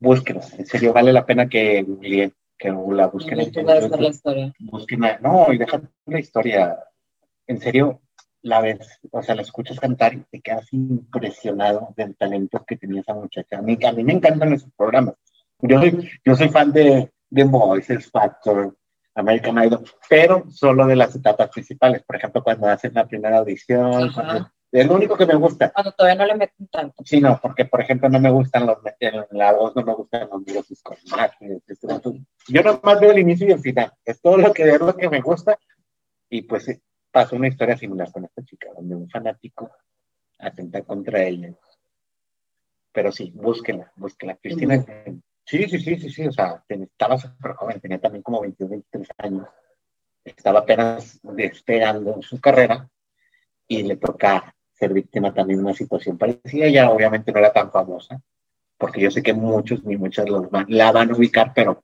[0.00, 1.84] Búsquenla, en serio, vale la pena que,
[2.56, 3.40] que la busquen.
[3.40, 4.54] En, la historia.
[5.20, 6.78] no, y deja la historia.
[7.46, 8.00] En serio,
[8.42, 13.00] la ves, o sea, la escuchas cantar y te quedas impresionado del talento que tenía
[13.00, 13.58] esa muchacha.
[13.58, 15.14] A mí, a mí me encantan esos programas.
[15.60, 18.76] Yo soy, yo soy fan de, de Voices Factor,
[19.14, 22.02] American Idol, pero solo de las etapas principales.
[22.02, 24.10] Por ejemplo, cuando hacen la primera audición.
[24.70, 25.70] es lo único que me gusta.
[25.70, 27.02] Cuando todavía no le meten tanto.
[27.04, 30.28] Sí, no, porque por ejemplo no me gustan los en la voz, no me gustan
[30.30, 30.96] los videos con
[32.48, 33.92] Yo nomás veo el inicio y el final.
[34.04, 35.58] Es todo lo que es lo que me gusta.
[36.30, 39.70] Y pues pasó una historia similar con esta chica, donde un fanático
[40.38, 41.52] atenta contra ella.
[42.92, 44.36] Pero sí, búsquela, búsquela.
[44.36, 48.70] Cristina, Sí, sí, sí, sí, sí, o sea, estaba súper joven, tenía también como 22,
[48.70, 49.48] 23 años,
[50.24, 52.88] estaba apenas despegando su carrera
[53.66, 57.70] y le toca ser víctima también de una situación parecida, ella obviamente no era tan
[57.70, 58.20] famosa,
[58.76, 61.82] porque yo sé que muchos ni muchas los la van a ubicar, pero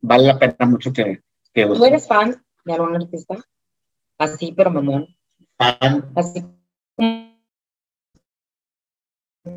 [0.00, 1.22] vale la pena mucho que...
[1.52, 3.36] que ¿Tú eres fan de algún artista?
[4.18, 5.06] Así, pero mamón.
[5.56, 6.12] Fan.
[6.16, 6.44] Así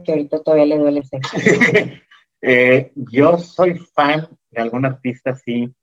[0.03, 1.37] que ahorita todavía le duele el sexo.
[2.41, 5.73] Eh, yo soy fan de algún artista, sí.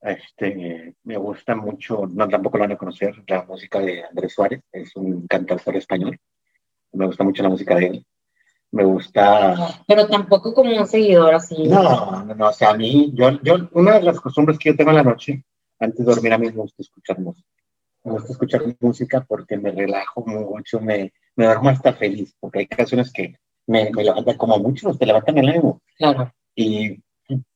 [0.00, 4.62] Este, me gusta mucho, no tampoco lo van a conocer, la música de Andrés Suárez,
[4.70, 6.18] es un cantautor español.
[6.92, 8.06] Me gusta mucho la música de él.
[8.70, 9.82] Me gusta.
[9.86, 11.64] Pero tampoco como un seguidor así.
[11.64, 14.76] No, no, no, o sea, a mí, yo, yo, una de las costumbres que yo
[14.76, 15.44] tengo en la noche,
[15.80, 17.48] antes de dormir, a mí me gusta escuchar música.
[18.04, 22.66] Me gusta escuchar música porque me relajo mucho, me, me duermo hasta feliz, porque hay
[22.66, 23.36] canciones que
[23.68, 25.80] me, me levanta como mucho, te levantan el ánimo.
[25.96, 26.32] Claro.
[26.54, 26.98] Y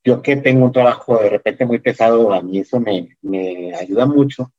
[0.05, 4.07] yo que tengo un trabajo de repente muy pesado, a mí eso me, me ayuda
[4.07, 4.53] mucho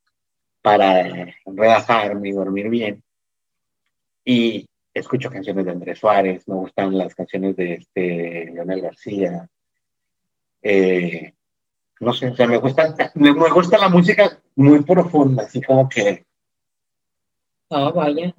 [0.62, 3.04] para relajarme y dormir bien.
[4.26, 9.48] Y escucho canciones de Andrés Suárez, me gustan las canciones de este Leonel García.
[10.62, 11.34] Eh,
[12.00, 16.26] no sé, o sea, me gusta, me, gusta la música muy profunda, así como que.
[17.70, 18.34] Ah, vaya.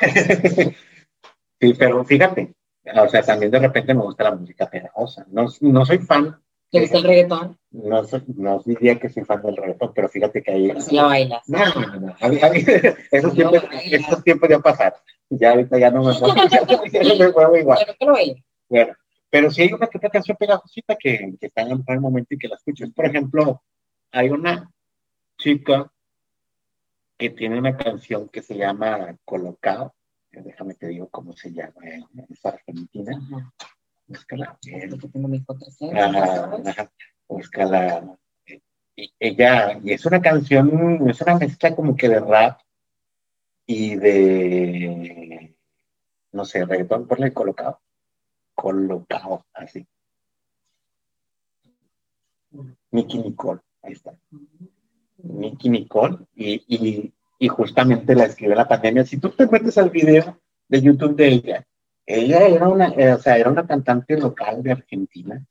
[1.60, 2.54] Sí, pero fíjate,
[2.94, 5.26] o sea, también de repente me gusta la música pegajosa.
[5.30, 6.38] No, no soy fan.
[6.70, 7.58] ¿Te gusta el reggaetón?
[7.70, 8.02] No,
[8.36, 10.68] no diría que soy fan del reggaetón, pero fíjate que ahí.
[10.68, 11.48] Pero si la bailas.
[11.48, 12.16] No, no, no.
[12.20, 12.58] A mí, a mí,
[13.10, 14.98] esos, tiempos, esos tiempos ya pasaron.
[15.30, 16.34] Ya ahorita ya no me muevo.
[17.18, 17.78] me muevo igual.
[17.98, 18.44] Pero baile.
[18.68, 18.94] Bueno,
[19.30, 22.38] pero si hay una que otra canción pegajosita que, que está en el momento y
[22.38, 22.84] que la escucho.
[22.94, 23.62] Por ejemplo,
[24.12, 24.70] hay una
[25.38, 25.90] chica
[27.16, 29.94] que tiene una canción que se llama Colocado
[30.42, 33.12] déjame te digo cómo se llama, eh, es argentina.
[34.06, 34.58] Búscala.
[34.66, 35.44] Eh, tengo mi
[39.18, 42.60] ella, y es una canción, es una mezcla como que de rap
[43.66, 45.54] y de,
[46.32, 47.80] no sé, reggaetón, ponle colocado,
[48.54, 49.86] colocado, así.
[52.90, 54.18] Nicky Nicole, ahí está.
[55.18, 57.12] Nicky Nicole, y, y,
[57.48, 59.04] justamente la escribió la pandemia.
[59.04, 61.66] Si tú te metes al video de YouTube de ella,
[62.06, 65.44] ella era una, eh, o sea, era una cantante local de Argentina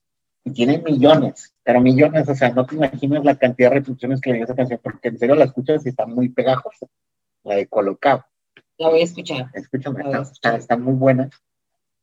[0.44, 4.30] y tiene millones, pero millones, o sea, no te imaginas la cantidad de reproducciones que
[4.30, 6.86] le dio esa canción, porque en serio la escuchas y está muy pegajosa,
[7.44, 8.26] la de Colocado.
[8.78, 9.50] La voy a escuchar.
[9.54, 10.04] Escúchame,
[10.58, 11.30] está, muy buena.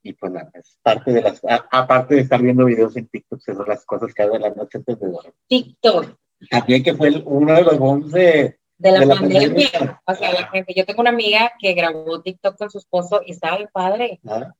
[0.02, 3.68] Y pues nada, es parte de las, aparte de estar viendo videos en TikTok, son
[3.68, 5.34] las cosas que hago en la noche antes de dormir.
[5.48, 6.16] TikTok.
[6.50, 10.02] También que fue uno de los bombs de, de la, pandemia.
[10.04, 13.32] O sea, la gente, yo tengo una amiga que grabó TikTok con su esposo y
[13.32, 14.20] estaba el padre.
[14.26, 14.52] ¿Ah?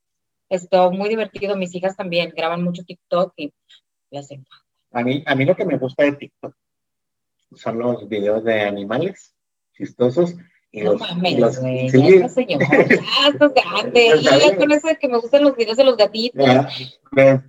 [0.48, 1.56] Estuvo muy divertido.
[1.56, 3.52] Mis hijas también graban mucho TikTok y
[4.10, 4.64] les encanta.
[4.92, 6.54] A mí, a mí lo que me gusta de TikTok
[7.56, 9.34] son los videos de animales
[9.76, 10.34] chistosos.
[10.70, 12.18] Y no los, mames, los, güey, sí.
[12.18, 15.84] ya señor, ya estás grande, ya con eso de que me gustan los videos de
[15.84, 16.46] los gatitos.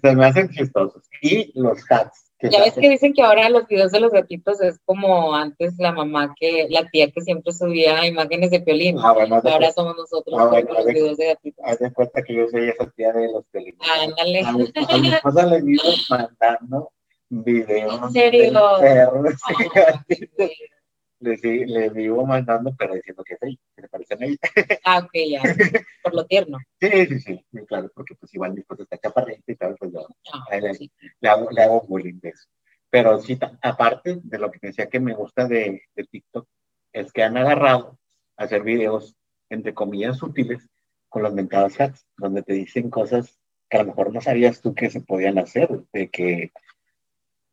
[0.01, 1.03] se me hacen chistosos.
[1.21, 4.79] Y los hats, ya ves que dicen que ahora los videos de los gatitos es
[4.85, 8.97] como antes la mamá que, la tía que siempre subía imágenes de Piolín.
[8.99, 11.65] Ah, bueno, ahora somos nosotros ah, bueno, los videos de gatitos.
[11.65, 13.75] Haz de cuenta que yo soy esa tía de los Piolín.
[14.01, 14.41] Ándale.
[14.41, 16.91] A mi, a mi esposa le vivo mandando
[17.29, 18.01] videos.
[18.01, 18.61] ¿En serio?
[18.79, 19.33] Perros,
[21.23, 24.37] le, le vivo mandando, pero diciendo que sí, que le parecen a ella.
[24.83, 25.41] Ah, ok, ya.
[26.03, 26.57] Por lo tierno.
[26.79, 30.07] Sí, sí, sí, claro, porque pues igual mi esposa está chaparrita y tal, pues yo
[30.33, 32.47] ah, le, le, hago, le hago bullying de eso.
[32.89, 36.47] Pero sí, aparte de lo que decía que me gusta de, de TikTok,
[36.91, 37.97] es que han agarrado
[38.37, 39.15] a hacer videos,
[39.49, 40.69] entre comillas, útiles
[41.09, 44.75] con los mentados hacks, donde te dicen cosas que a lo mejor no sabías tú
[44.75, 46.51] que se podían hacer, de que,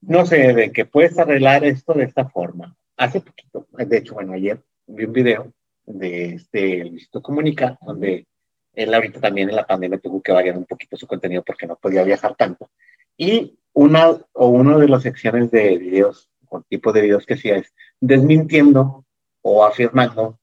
[0.03, 4.35] no sé, de que puedes arreglar esto de esta forma, hace poquito, de hecho, bueno,
[4.35, 5.53] ayer vi un video
[5.87, 8.27] de este Luisito Comunica, donde
[8.75, 11.77] él ahorita también en la pandemia tuvo que variar un poquito su contenido porque no
[11.77, 12.71] podía viajar tanto.
[13.17, 17.57] Y una o una de las secciones de videos o tipo de videos que hacía
[17.57, 19.07] es desmintiendo
[19.41, 20.39] o afirmando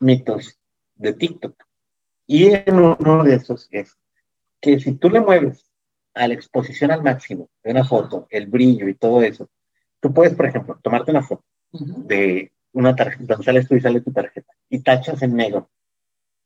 [0.00, 0.58] mitos
[0.94, 1.62] de TikTok.
[2.26, 3.98] Y en uno de esos es
[4.62, 5.70] que si tú le mueves
[6.14, 9.50] a la exposición al máximo de una foto, el brillo y todo eso,
[10.00, 14.00] tú puedes, por ejemplo, tomarte una foto de una tarjeta, donde sales tú y sale
[14.00, 15.70] tu tarjeta, y tachas en negro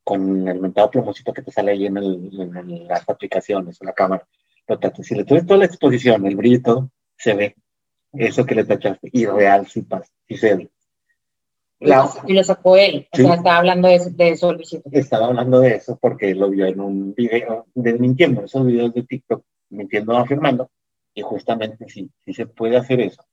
[0.04, 4.26] con el mentado plomosito que te sale ahí en, el, las aplicaciones o la cámara.
[4.68, 5.06] Lo tachas.
[5.06, 7.56] Si le tuves toda la exposición, el brillo se ve
[8.12, 10.70] eso que le tachaste, y real sí pasa, sí se ve.
[12.26, 14.56] y lo sacó él, o sea, estaba hablando de, de eso
[14.92, 19.44] Estaba hablando de eso porque lo vio en un video, desmintiendo esos videos de TikTok,
[19.70, 20.70] mintiendo, afirmando,
[21.16, 23.24] y justamente sí, sí se puede hacer eso.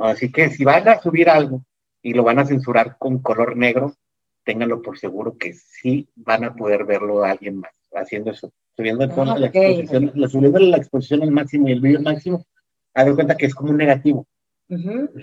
[0.00, 1.64] Así que si van a subir algo
[2.00, 3.96] y lo van a censurar con color negro,
[4.44, 8.52] ténganlo por seguro que sí van a poder verlo a alguien más haciendo eso.
[8.76, 12.46] Subiendo el tono la exposición, subiendo la exposición al máximo y el vídeo al máximo,
[12.94, 14.24] haz cuenta que es como un negativo.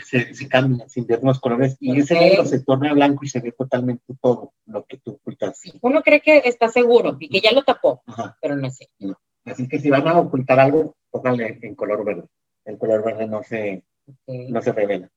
[0.05, 3.39] se, se, cambia sin ver los colores y ese negro se torna blanco y se
[3.39, 5.61] ve totalmente todo lo que tú ocultas.
[5.82, 8.03] Uno cree que está seguro y que ya lo tapó,
[8.41, 9.17] pero no es cierto.
[9.45, 12.26] Así que si van a ocultar algo, pónganle en color verde.
[12.66, 13.84] El color verde no se,
[14.28, 15.10] no se revela.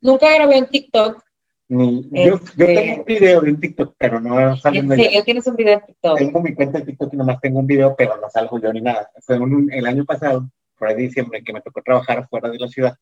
[0.00, 1.24] Nunca grabé en TikTok.
[1.68, 4.80] Ni, yo, yo, tengo este, un video en TikTok, pero no salgo.
[4.80, 6.18] ¿En serio tienes un video en TikTok?
[6.18, 8.80] Tengo mi cuenta en TikTok y nomás tengo un video, pero no salgo yo ni
[8.80, 9.08] nada.
[9.20, 12.96] Fue un, el año pasado, por diciembre, que me tocó trabajar fuera de la ciudad.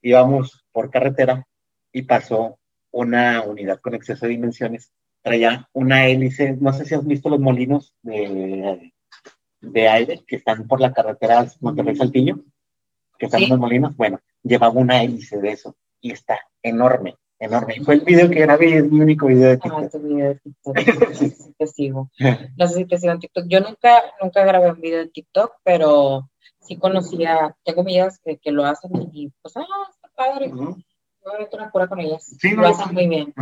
[0.00, 1.44] Íbamos por carretera
[1.92, 2.58] y pasó
[2.92, 7.40] una unidad con exceso de dimensiones traía una hélice, no sé si has visto los
[7.40, 8.92] molinos de,
[9.60, 12.40] de aire que están por la carretera Monterrey Saltillo,
[13.18, 17.76] que están en los molinos, bueno, llevaba una hélice de eso y está enorme, enorme.
[17.76, 19.82] Y fue el video que grabé, es mi único video de ah, TikTok.
[19.84, 20.76] Ah, tu video de TikTok.
[21.58, 22.10] te sigo.
[22.56, 23.46] No sé si te sigo en TikTok.
[23.48, 28.52] Yo nunca, nunca grabé un video de TikTok, pero sí conocía, tengo amigas que, que
[28.52, 30.52] lo hacen y pues, ah, está padre
[31.52, 32.36] una cura con ellas.
[32.38, 33.34] Sí, lo hacen muy bien.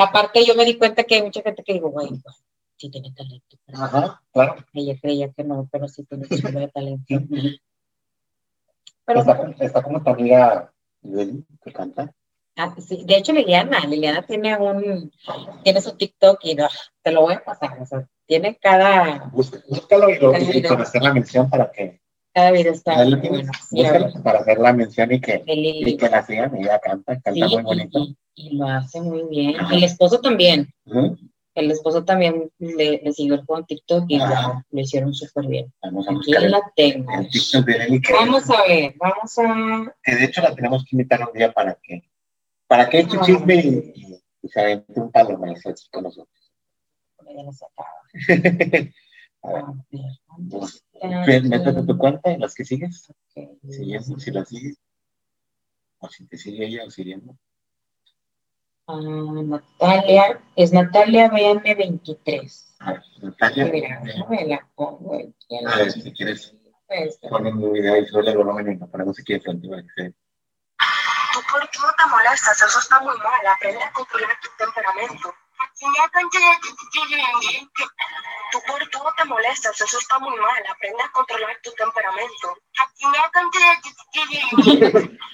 [0.00, 2.44] Aparte, yo me di cuenta que hay mucha gente que digo, güey, pues,
[2.76, 3.56] sí tiene talento.
[3.72, 4.56] Ajá, claro.
[4.72, 7.14] Ella creía que no, pero sí tiene mucho talento.
[9.04, 10.72] pero, está, está como tu amiga
[11.02, 12.12] Lili, que canta.
[12.56, 13.04] Ah, sí.
[13.04, 15.10] De hecho, Liliana, Liliana tiene un,
[15.64, 16.68] tiene su TikTok y no,
[17.02, 17.80] te lo voy a pasar.
[17.80, 19.28] O sea, tiene cada.
[19.32, 22.00] Búscalo y, lo, y con hacer la mención para que
[22.34, 23.52] cada video está bueno.
[24.24, 28.08] para hacer la mención y que, y que la sigan, ella canta, canta muy bonito.
[28.34, 29.56] Y, lo hace muy bien.
[29.70, 30.68] El esposo también.
[31.54, 35.72] El esposo también le, le siguió el juego en TikTok y lo hicieron súper bien.
[35.80, 37.12] Vamos a Aquí la tengo.
[38.12, 39.94] Vamos a ver, vamos a...
[40.02, 42.02] Que de hecho la tenemos que invitar un día para que,
[42.66, 45.62] para que eche chisme y, y, se avente un palo más
[45.92, 46.52] con nosotros.
[47.24, 47.88] Ya nos acaba.
[49.44, 51.42] a ver.
[51.42, 53.12] Métete tu cuenta en las que sigues.
[53.30, 53.58] Okay.
[53.68, 54.76] Si, si la sigues.
[55.98, 57.36] O si te sigue ella o siguiendo.
[58.86, 62.74] Uh, Natalia, es Natalia BM23.
[62.80, 63.64] Ah, Natalia.
[63.66, 65.64] Mira, me la pongo aquí.
[65.66, 66.54] A ver, si quieres,
[67.28, 69.88] ponen un video y sube el volumen y no ponemos aquí de frente para que
[69.88, 70.10] se...
[70.10, 72.62] ¿Tú por qué no te molestas?
[72.62, 73.46] Eso está muy mal.
[73.56, 75.34] Aprende a controlar tu temperamento.
[78.52, 80.62] Tú por todo te molestas, eso está muy mal.
[80.70, 82.56] Aprende a controlar tu temperamento.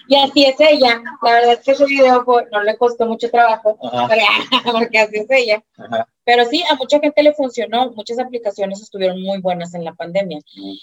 [0.09, 1.03] y así es ella.
[1.23, 3.79] La verdad es que ese video no le costó mucho trabajo,
[4.73, 5.63] porque así es ella.
[6.25, 7.91] Pero sí, a mucha gente le funcionó.
[7.91, 10.41] Muchas aplicaciones estuvieron muy buenas en la pandemia.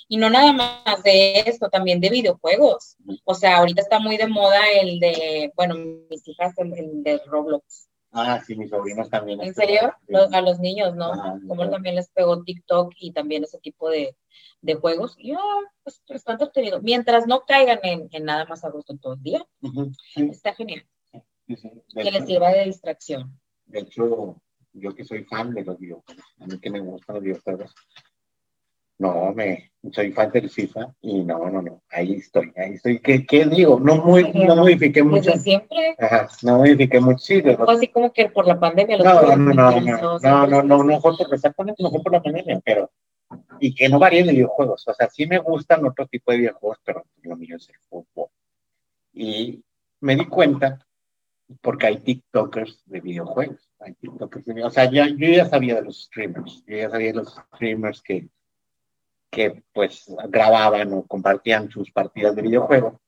[0.08, 2.98] Y no nada más de esto, también de videojuegos.
[3.24, 5.76] O sea, ahorita está muy de moda el de, bueno,
[6.10, 7.87] mis hijas, el de Roblox.
[8.20, 9.42] Ah, sí, mis sobrinos también.
[9.42, 9.94] ¿En serio?
[10.32, 11.12] a los niños, ¿no?
[11.48, 14.16] Como también les pegó TikTok y también ese tipo de,
[14.82, 15.16] juegos.
[15.20, 16.82] Y oh, pues están entretenidos.
[16.82, 19.46] Mientras no caigan en, nada más a gusto todo el día,
[20.16, 20.86] está genial.
[21.48, 23.40] que les sirva de distracción.
[23.66, 24.42] De hecho,
[24.74, 27.76] yo que soy fan de los videojuegos, a mí que me gustan los videojuegos,
[29.00, 33.00] no, me, soy fan del FIFA y no, no, no, ahí estoy, ahí estoy.
[33.00, 33.80] ¿Qué, qué digo?
[33.80, 35.32] No, muy, no modifiqué mucho.
[35.32, 35.96] Desde siempre.
[36.00, 37.20] Ajá, no modifiqué mucho.
[37.20, 38.98] Sí, así como que por la pandemia.
[38.98, 42.24] no, no, no, no, no, no, no, no, fue por, exactamente, no fue por la
[42.24, 42.90] pandemia, pero,
[43.60, 44.88] y que no varíen de videojuegos.
[44.88, 48.30] O sea, sí me gustan otro tipo de videojuegos, pero lo mío es el fútbol.
[49.14, 49.64] Y
[50.00, 50.86] me di cuenta,
[51.62, 53.70] porque hay TikTokers de videojuegos.
[53.80, 54.72] Hay TikTokers de videojuegos.
[54.72, 58.02] O sea, ya, yo ya sabía de los streamers, yo ya sabía de los streamers
[58.02, 58.28] que
[59.30, 63.00] que pues grababan o compartían sus partidas de videojuego,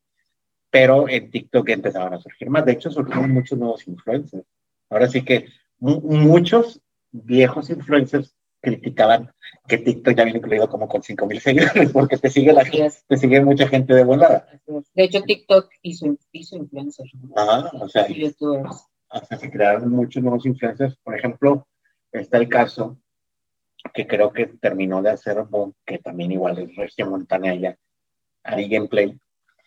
[0.70, 2.65] pero en TikTok empezaban a surgir más.
[2.65, 4.45] De hecho, surgieron muchos nuevos influencers.
[4.89, 5.47] Ahora sí que
[5.80, 9.32] muchos viejos influencers criticaban
[9.67, 13.17] que TikTok ya viene incluido como con 5 mil seguidores porque te sigue la te
[13.17, 14.47] sigue mucha gente de volada.
[14.93, 17.11] De hecho, TikTok hizo, hizo influencers.
[17.36, 18.05] Ajá, o sea,
[19.09, 20.97] hasta se crearon muchos nuevos influencers.
[20.97, 21.67] Por ejemplo,
[22.11, 22.97] está el caso
[23.93, 25.38] que creo que terminó de hacer
[25.86, 27.77] que también igual es regia montaña ya,
[28.43, 29.17] Ari Gameplay,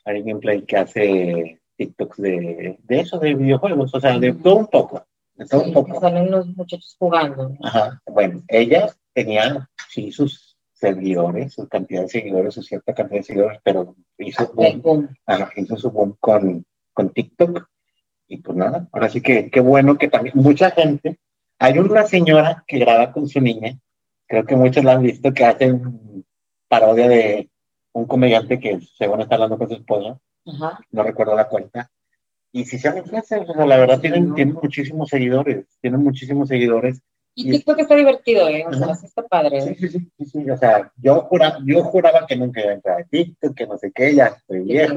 [0.04, 4.66] Ari Gameplay que hace TikToks de, de eso, de videojuegos, o sea, de todo un
[4.66, 5.04] poco,
[5.34, 6.00] de todo un poco.
[6.00, 7.56] Salen los muchachos jugando.
[7.62, 13.24] Ajá, bueno, ella tenía, sí, sus seguidores, su cantidad de seguidores, su cierta cantidad de
[13.24, 17.68] seguidores, pero hizo, boom, Ajá, hizo su boom con, con TikTok,
[18.28, 21.18] y pues nada, ahora sí que qué bueno que también mucha gente,
[21.58, 23.78] hay una señora que graba con su niña,
[24.32, 26.24] creo que muchos la han visto, que hacen
[26.66, 27.50] parodia de
[27.92, 30.18] un comediante que según está hablando con su esposa,
[30.90, 31.90] no recuerdo la cuenta,
[32.50, 36.48] y si se han influencers, o sea, la verdad tienen, tienen muchísimos seguidores, tienen muchísimos
[36.48, 37.02] seguidores.
[37.34, 38.64] Y, TikTok está divertido, ¿eh?
[38.66, 39.60] O sea, está padre.
[39.60, 43.00] Sí, sí, sí, sí, o sea, yo juraba, yo juraba que nunca iba a entrar
[43.02, 44.96] a TikTok, que no sé qué, ya estoy viejo.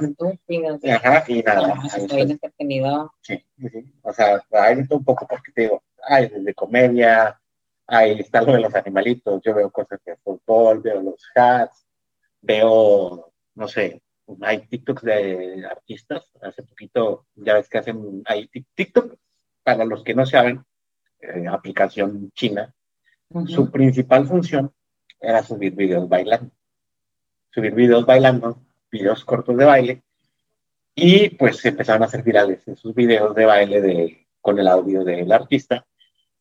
[0.93, 1.73] Ajá, y nada.
[1.93, 3.11] está bien entretenido.
[3.19, 7.37] Sí, sí, sí, o sea, ahí un poco porque te digo, hay desde comedia,
[7.87, 11.85] ahí está lo de los animalitos, yo veo cosas de fútbol, veo los hats,
[12.41, 14.01] veo, no sé,
[14.41, 19.15] hay TikToks de artistas, hace poquito ya ves que hacen, hay TikTok,
[19.63, 20.63] para los que no saben,
[21.19, 22.73] eh, aplicación china,
[23.47, 24.71] su principal función
[25.19, 26.51] era subir videos bailando,
[27.51, 28.61] subir videos bailando,
[28.91, 30.03] videos cortos de baile,
[30.95, 35.31] y pues empezaron a hacer virales esos videos de baile de, con el audio del
[35.31, 35.85] artista,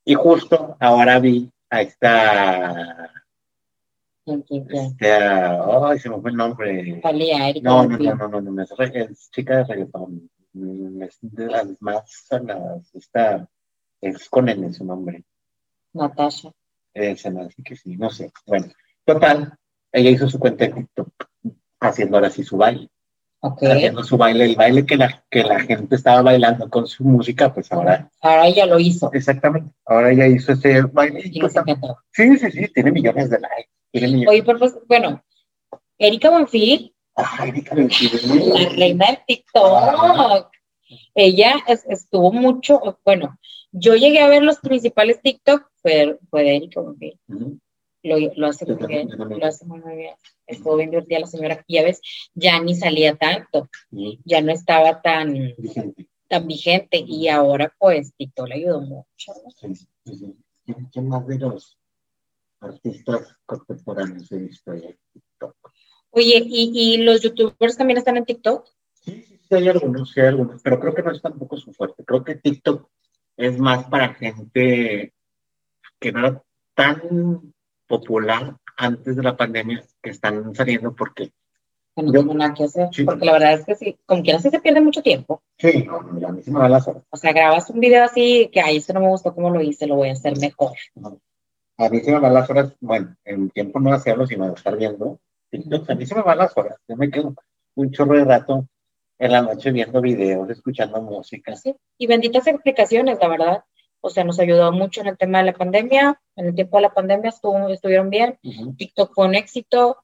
[0.05, 3.11] y justo ahora vi a esta.
[4.27, 7.01] Esta, ay, se me fue el nombre.
[7.63, 10.31] No, no, no, no, no, no, es, chica de reggaetón.
[11.03, 12.27] Es de las más
[12.95, 13.49] Esta
[14.01, 15.25] es con N su nombre.
[15.93, 16.53] Natasha.
[16.95, 18.33] Esa, así que sí, no sé.
[18.47, 18.67] Bueno,
[19.05, 19.59] total,
[19.93, 21.09] ella hizo su cuenta de TikTok
[21.81, 22.89] haciendo ahora sí su baile.
[23.45, 27.53] Haciendo su baile, el baile que la, que la gente estaba bailando con su música,
[27.53, 28.11] pues ahora.
[28.21, 29.13] Ahora ella lo hizo.
[29.13, 29.71] Exactamente.
[29.85, 31.31] Ahora ella hizo ese baile.
[31.41, 31.55] Pues,
[32.13, 34.27] sí, sí, sí, tiene millones de likes.
[34.29, 35.23] Oye, pues, bueno,
[35.99, 36.95] Erika Bonfil.
[37.17, 38.11] Ah, Erika Bonfil.
[38.49, 40.51] La reina del TikTok.
[41.15, 41.55] Ella
[41.89, 43.39] estuvo mucho, bueno,
[43.73, 47.19] yo llegué a ver los principales TikTok, fue, fue de Erika Bonfil.
[48.05, 50.15] Lo, lo, hace muy bien, lo hace muy, muy bien
[50.47, 52.01] estuvo bien divertida la señora ya ves,
[52.35, 53.69] ya ni salía tanto,
[54.25, 56.09] ya no estaba tan vigente.
[56.29, 59.33] tan vigente y ahora pues Tito le ayudó mucho.
[60.93, 61.79] ¿Quién más de los
[62.61, 65.57] artistas contemporáneos he visto en TikTok?
[66.11, 68.67] Oye, ¿y, ¿y los youtubers también están en TikTok?
[68.95, 71.73] Sí, sí, sí, hay algunos, sí hay algunos, pero creo que no es tampoco su
[71.73, 72.05] fuerte.
[72.05, 72.89] Creo que TikTok
[73.37, 75.13] es más para gente
[76.01, 76.43] que no era
[76.75, 77.54] tan
[77.87, 81.33] popular antes de la pandemia, que están saliendo porque...
[81.97, 84.51] Que no tengo nada que hacer, porque la verdad es que sí, como quieras sí
[84.51, 85.43] se pierde mucho tiempo.
[85.59, 87.05] Sí, no, a mí se me va las horas.
[87.09, 89.87] O sea, grabas un video así, que ay, esto no me gustó como lo hice,
[89.87, 90.73] lo voy a hacer mejor.
[90.97, 91.21] No.
[91.79, 94.77] A mí se me van las horas, bueno, en tiempo no hacerlo, sino de estar
[94.77, 95.21] viendo
[95.51, 97.35] TikTok, a mí se me van las horas, yo me quedo
[97.77, 98.67] un chorro de rato
[99.19, 101.55] en la noche viendo videos, escuchando música.
[101.57, 103.65] Sí, y benditas explicaciones, la verdad.
[104.07, 106.21] O sea, nos ayudó mucho en el tema de la pandemia.
[106.37, 108.39] En el tiempo de la pandemia estuvo, estuvieron bien.
[108.77, 109.97] TikTok fue un éxito.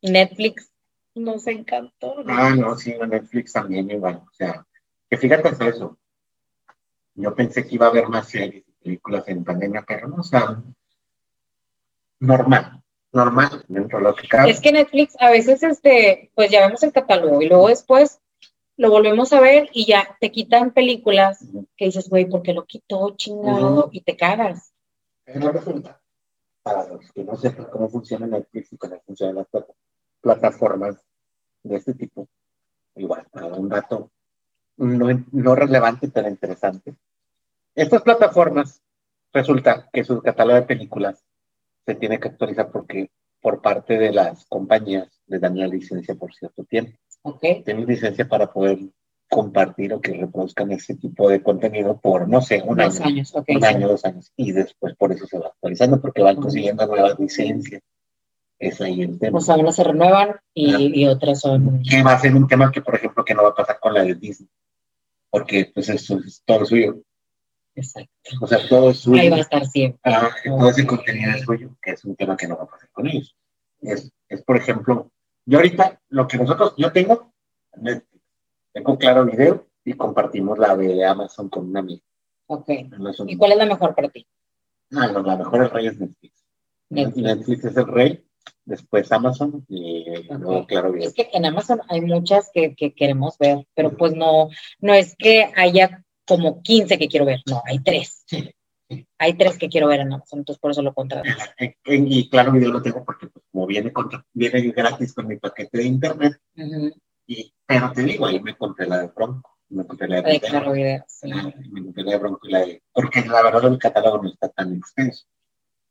[0.00, 0.72] Netflix
[1.14, 2.24] nos encantó.
[2.24, 2.32] ¿no?
[2.32, 4.22] Ah, no, sí, Netflix también igual.
[4.26, 4.64] O sea,
[5.10, 5.98] que fíjate es eso.
[7.16, 10.22] Yo pensé que iba a haber más series y películas en pandemia, pero no, o
[10.22, 10.56] sea,
[12.18, 14.48] normal, normal, dentro de lo que cabe.
[14.48, 18.21] Es que Netflix a veces, este, pues ya vemos el catálogo y luego después
[18.76, 21.44] lo volvemos a ver y ya te quitan películas
[21.76, 23.88] que dices, güey, ¿por qué lo quitó chingado?
[23.92, 24.72] Y te cagas.
[25.24, 26.00] Pero resulta,
[26.62, 29.74] para los que no sepan cómo funciona Netflix y cómo funcionan las plata-
[30.20, 30.96] plataformas
[31.62, 32.26] de este tipo,
[32.96, 34.10] igual, para un dato
[34.76, 36.94] no, no relevante, pero interesante.
[37.74, 38.82] Estas plataformas,
[39.32, 41.22] resulta que su catálogo de películas
[41.86, 43.10] se tiene que actualizar porque
[43.40, 46.96] por parte de las compañías les dan la licencia por cierto tiempo.
[47.22, 47.40] ¿Ok?
[47.64, 48.78] Tienen licencia para poder
[49.30, 53.34] compartir o que reproduzcan ese tipo de contenido por, no sé, un Dos año años,
[53.34, 53.44] ok.
[53.48, 53.66] un sí.
[53.66, 57.80] año, dos años, y después por eso se va actualizando, porque van consiguiendo nuevas licencias.
[58.58, 59.38] Es ahí el tema.
[59.38, 60.78] O sea, unas se renuevan y, Ah.
[60.80, 61.82] y otras son.
[61.82, 63.94] que va a ser un tema que, por ejemplo, que no va a pasar con
[63.94, 64.48] la de Disney,
[65.30, 67.00] porque pues eso es todo suyo.
[67.74, 68.10] Exacto.
[68.42, 69.20] O sea, todo es suyo.
[69.20, 69.98] Ahí va a estar siempre.
[70.04, 72.90] Ah, todo ese contenido es suyo, que es un tema que no va a pasar
[72.92, 73.34] con ellos.
[73.80, 75.10] Es, es, por ejemplo,
[75.44, 77.32] yo ahorita, lo que nosotros, yo tengo,
[77.76, 78.22] Netflix,
[78.72, 82.02] tengo claro video y compartimos la de Amazon con una amiga.
[82.46, 82.70] Ok.
[82.92, 83.28] Amazon.
[83.28, 84.26] ¿Y cuál es la mejor para ti?
[84.92, 86.44] Ah, no, la mejor el rey es Netflix.
[86.90, 87.24] Netflix.
[87.24, 88.24] Netflix es el rey,
[88.64, 90.68] después Amazon y luego Ok.
[90.68, 91.08] Claro Video.
[91.08, 94.48] Es que en Amazon hay muchas que, que queremos ver, pero pues no,
[94.80, 98.22] no es que haya como 15 que quiero ver, no, hay tres.
[98.26, 98.54] Sí.
[99.18, 101.28] Hay tres que quiero ver en Amazon, entonces por eso lo contrato.
[101.86, 105.78] Y Claro Video lo tengo porque pues, como viene, contra- viene gratis con mi paquete
[105.78, 106.38] de internet,
[107.26, 110.40] y, pero te digo, ahí me compré la de Bronco, me compré la de, Video,
[110.50, 111.30] Claro Video, sí.
[111.70, 114.48] me compré la de Bronco y la de, porque la verdad el catálogo no está
[114.48, 115.24] tan extenso.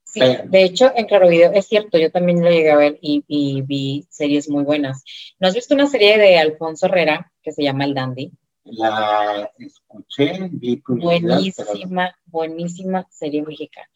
[0.03, 2.99] Sí, Pero- de hecho, en Claro Video es cierto, yo también lo llegué a ver
[3.01, 5.03] y, y vi series muy buenas.
[5.39, 8.31] ¿No has visto una serie de Alfonso Herrera que se llama El Dandy?
[8.63, 13.87] La escuché, vi publicidad, pero- Buenísima, buenísima serie mexicana.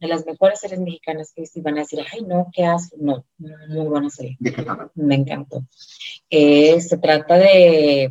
[0.00, 2.96] De las mejores series mexicanas que sí van a decir, ay, no, qué asco.
[2.98, 4.36] No, muy buena serie.
[4.40, 4.90] ¿De qué trata?
[4.94, 5.62] Me encantó.
[6.30, 8.10] Eh, se trata de,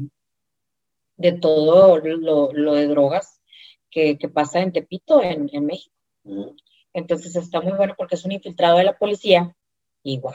[1.16, 3.40] de todo lo, lo de drogas
[3.90, 5.96] que, que pasa en Tepito, en, en México.
[6.94, 9.56] Entonces está muy bueno porque es un infiltrado de la policía
[10.04, 10.34] y wow.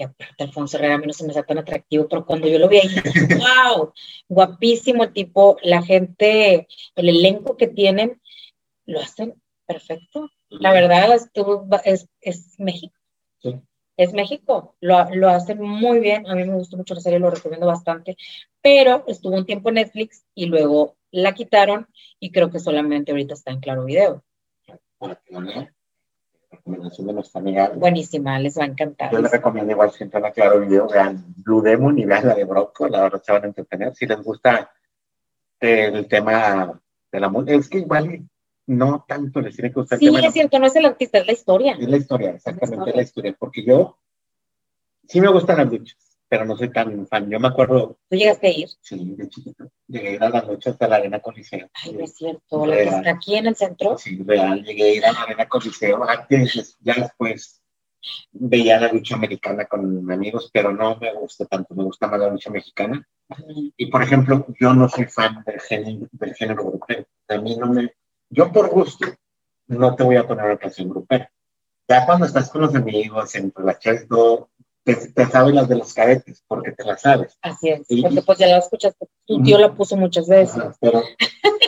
[0.00, 2.58] Y aparte Alfonso Herrera a mí no se me hace tan atractivo, pero cuando yo
[2.58, 2.88] lo vi ahí,
[3.38, 3.92] wow,
[4.30, 8.18] guapísimo el tipo, la gente, el elenco que tienen,
[8.86, 9.34] lo hacen
[9.66, 10.30] perfecto.
[10.48, 12.94] La verdad estuvo- es, es México.
[13.42, 13.60] Sí.
[13.98, 17.28] Es México, lo, lo hacen muy bien, a mí me gustó mucho la serie, lo
[17.30, 18.16] recomiendo bastante,
[18.62, 21.86] pero estuvo un tiempo en Netflix y luego la quitaron
[22.18, 24.24] y creo que solamente ahorita está en Claro Video.
[24.98, 25.74] Para que vean.
[26.70, 27.72] Recomendación de nuestra amiga.
[27.74, 29.12] Buenísima, les va a encantar.
[29.12, 32.44] Yo les recomiendo igual siempre la Claro Video, vean Blue Demon y vean la de
[32.44, 33.94] Bronco, la verdad se van a entretener.
[33.94, 34.70] Si les gusta
[35.60, 36.80] el tema
[37.12, 38.22] de la música, es que igual
[38.66, 41.18] no tanto les tiene que gustar Sí, el tema, es cierto, no es el artista,
[41.18, 41.72] es la historia.
[41.78, 43.98] es la historia, exactamente la historia, porque yo
[45.08, 47.28] sí me gustan las luchas, pero no soy tan fan.
[47.28, 48.68] Yo me acuerdo, Tú llegaste a ir.
[48.80, 51.68] sí, de chiquito, llegué a ir a las luchas de la Arena Coliseo.
[51.74, 53.98] Ay, no es cierto, la que está aquí en el centro.
[53.98, 57.60] Sí, real, llegué a ir a la Arena Coliseo antes, ya después
[58.30, 62.30] veía la lucha americana con amigos, pero no me gusta tanto, me gusta más la
[62.30, 63.04] lucha mexicana.
[63.76, 67.04] Y por ejemplo, yo no soy fan del género, del género grupero.
[67.28, 67.92] A mí no me.
[68.28, 69.06] Yo por gusto
[69.66, 71.30] no te voy a poner una canción grupera.
[71.88, 74.48] Ya cuando estás con los amigos, entre las chas, no,
[74.84, 77.38] te, te sabes las de los cadetes, porque te las sabes.
[77.42, 79.06] Así es, porque pues ya la escuchaste.
[79.26, 80.56] Tu tío la puso muchas veces.
[80.56, 81.02] Ajá, Pero,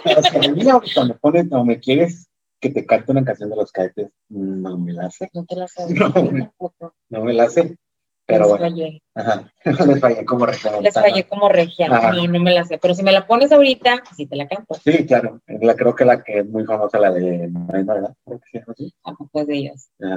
[0.05, 2.29] pero si a mí ahorita me pones o me quieres
[2.61, 5.31] que te cante una canción de los cadetes, no me la hace.
[5.35, 5.95] No te la sabes.
[5.99, 6.95] No.
[7.11, 7.77] No me la hace.
[8.25, 9.03] Pero les bueno, fallé.
[9.14, 9.53] ajá,
[9.87, 10.81] les fallé como regia.
[10.81, 11.87] Les fallé como regia.
[11.91, 12.12] Ajá.
[12.12, 12.79] No, no me la sé.
[12.79, 14.75] Pero si me la pones ahorita, sí te la canto.
[14.75, 15.41] Sí, claro.
[15.47, 18.14] La, creo que la que es muy famosa, la de Morena, ¿verdad?
[18.51, 18.75] Sí, ¿no?
[18.77, 18.95] Sí.
[19.05, 19.89] A poco es de ellos.
[20.03, 20.16] Ah.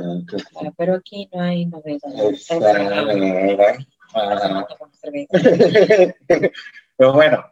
[0.64, 2.00] Ah, Pero aquí no hay novedad.
[6.98, 7.46] Pero bueno,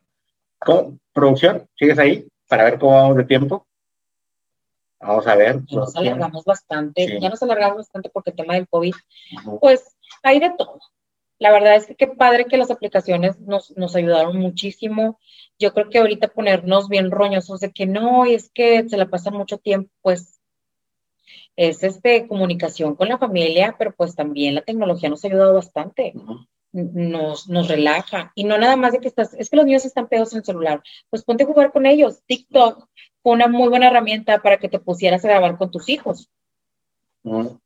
[0.60, 2.28] ¿cómo- producción, ¿sigues ahí?
[2.48, 3.66] Para ver cómo vamos de tiempo.
[5.00, 5.60] Vamos a ver.
[5.68, 7.20] Ya nos alargamos bastante, Sí.
[7.20, 8.94] ya nos alargamos bastante porque el tema del COVID,
[9.60, 9.93] pues
[10.24, 10.80] hay de todo.
[11.40, 15.20] La verdad es que qué padre que las aplicaciones nos, nos ayudaron muchísimo.
[15.60, 19.10] Yo creo que ahorita ponernos bien roñosos de que no, y es que se la
[19.10, 20.40] pasan mucho tiempo, pues
[21.56, 26.14] es este comunicación con la familia, pero pues también la tecnología nos ha ayudado bastante.
[26.72, 28.32] Nos, nos relaja.
[28.34, 30.46] Y no nada más de que estás, es que los niños están pegados en el
[30.46, 30.82] celular.
[31.10, 32.24] Pues ponte a jugar con ellos.
[32.26, 32.88] TikTok
[33.22, 36.30] fue una muy buena herramienta para que te pusieras a grabar con tus hijos.
[37.24, 37.60] Ujú.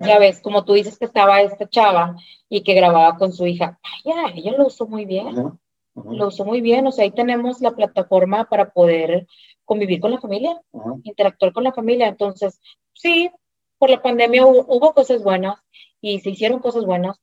[0.00, 2.16] Ya ves, como tú dices que estaba esta chava
[2.48, 3.78] y que grababa con su hija.
[4.04, 5.58] Vaya, ella lo usó muy bien,
[5.94, 6.86] lo usó muy bien.
[6.86, 9.26] O sea, ahí tenemos la plataforma para poder
[9.64, 10.60] convivir con la familia,
[11.04, 12.08] interactuar con la familia.
[12.08, 12.60] Entonces,
[12.92, 13.30] sí,
[13.78, 15.60] por la pandemia hubo, hubo cosas buenas
[16.00, 17.20] y se hicieron cosas buenas.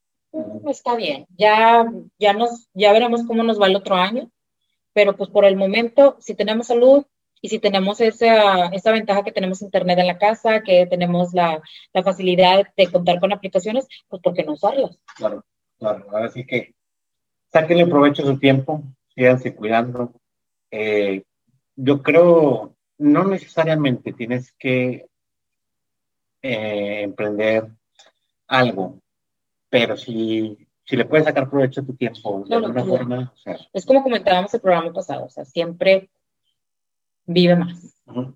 [0.68, 4.30] Está bien, ya, ya nos, ya veremos cómo nos va el otro año,
[4.94, 7.06] pero pues por el momento, si tenemos salud
[7.42, 11.62] y si tenemos esa, esa ventaja que tenemos internet en la casa, que tenemos la,
[11.94, 14.98] la facilidad de contar con aplicaciones, pues ¿por qué no usarlas?
[15.16, 15.44] Claro,
[15.78, 16.06] claro.
[16.12, 16.74] Ahora sí que
[17.52, 18.84] sáquenle provecho a su tiempo,
[19.16, 20.14] síganse cuidando.
[20.72, 21.24] Eh,
[21.76, 25.08] yo creo, no necesariamente tienes que
[26.42, 27.68] eh, emprender
[28.48, 29.00] algo,
[29.70, 32.98] pero si, si le puedes sacar provecho a tu tiempo de Claro, alguna claro.
[32.98, 36.10] forma, o sea, Es como comentábamos el programa pasado, o sea, siempre
[37.28, 38.36] vive más, ujú.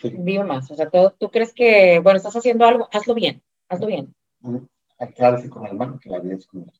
[0.00, 0.70] Sí, vive más.
[0.70, 4.14] O sea, tú, tú crees que, bueno, estás haciendo algo, hazlo bien, hazlo bien.
[4.98, 6.70] Aclárese con el mano que la vida es con.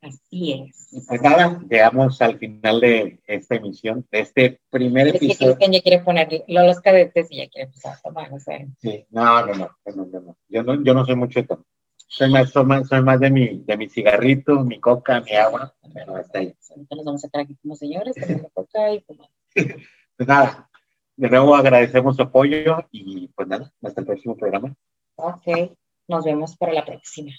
[0.00, 0.92] Así es.
[0.92, 5.52] Y pues nada, llegamos al final de esta emisión, de este primer Es que episodio.
[5.52, 9.06] Cristian ya quiere poner los cadetes y ya quiere empezar a tomar, o sea, Sí,
[9.10, 10.36] no, no, no, no, no.
[10.48, 11.64] Yo no, yo no soy mucho de tomar.
[12.08, 15.72] Soy más, soy más, soy más de mi, de mi cigarrito, mi coca, mi agua,
[15.94, 16.54] pero hasta ahí.
[16.70, 19.32] ahorita nos vamos a sacar aquí como señores, tomando coca y fumando.
[20.16, 20.68] Pues nada,
[21.16, 24.74] de nuevo agradecemos su apoyo y pues nada, hasta el próximo programa.
[25.16, 25.76] Ok,
[26.08, 27.32] nos vemos para la próxima.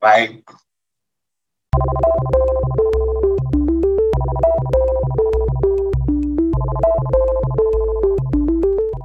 [0.00, 0.44] Bye.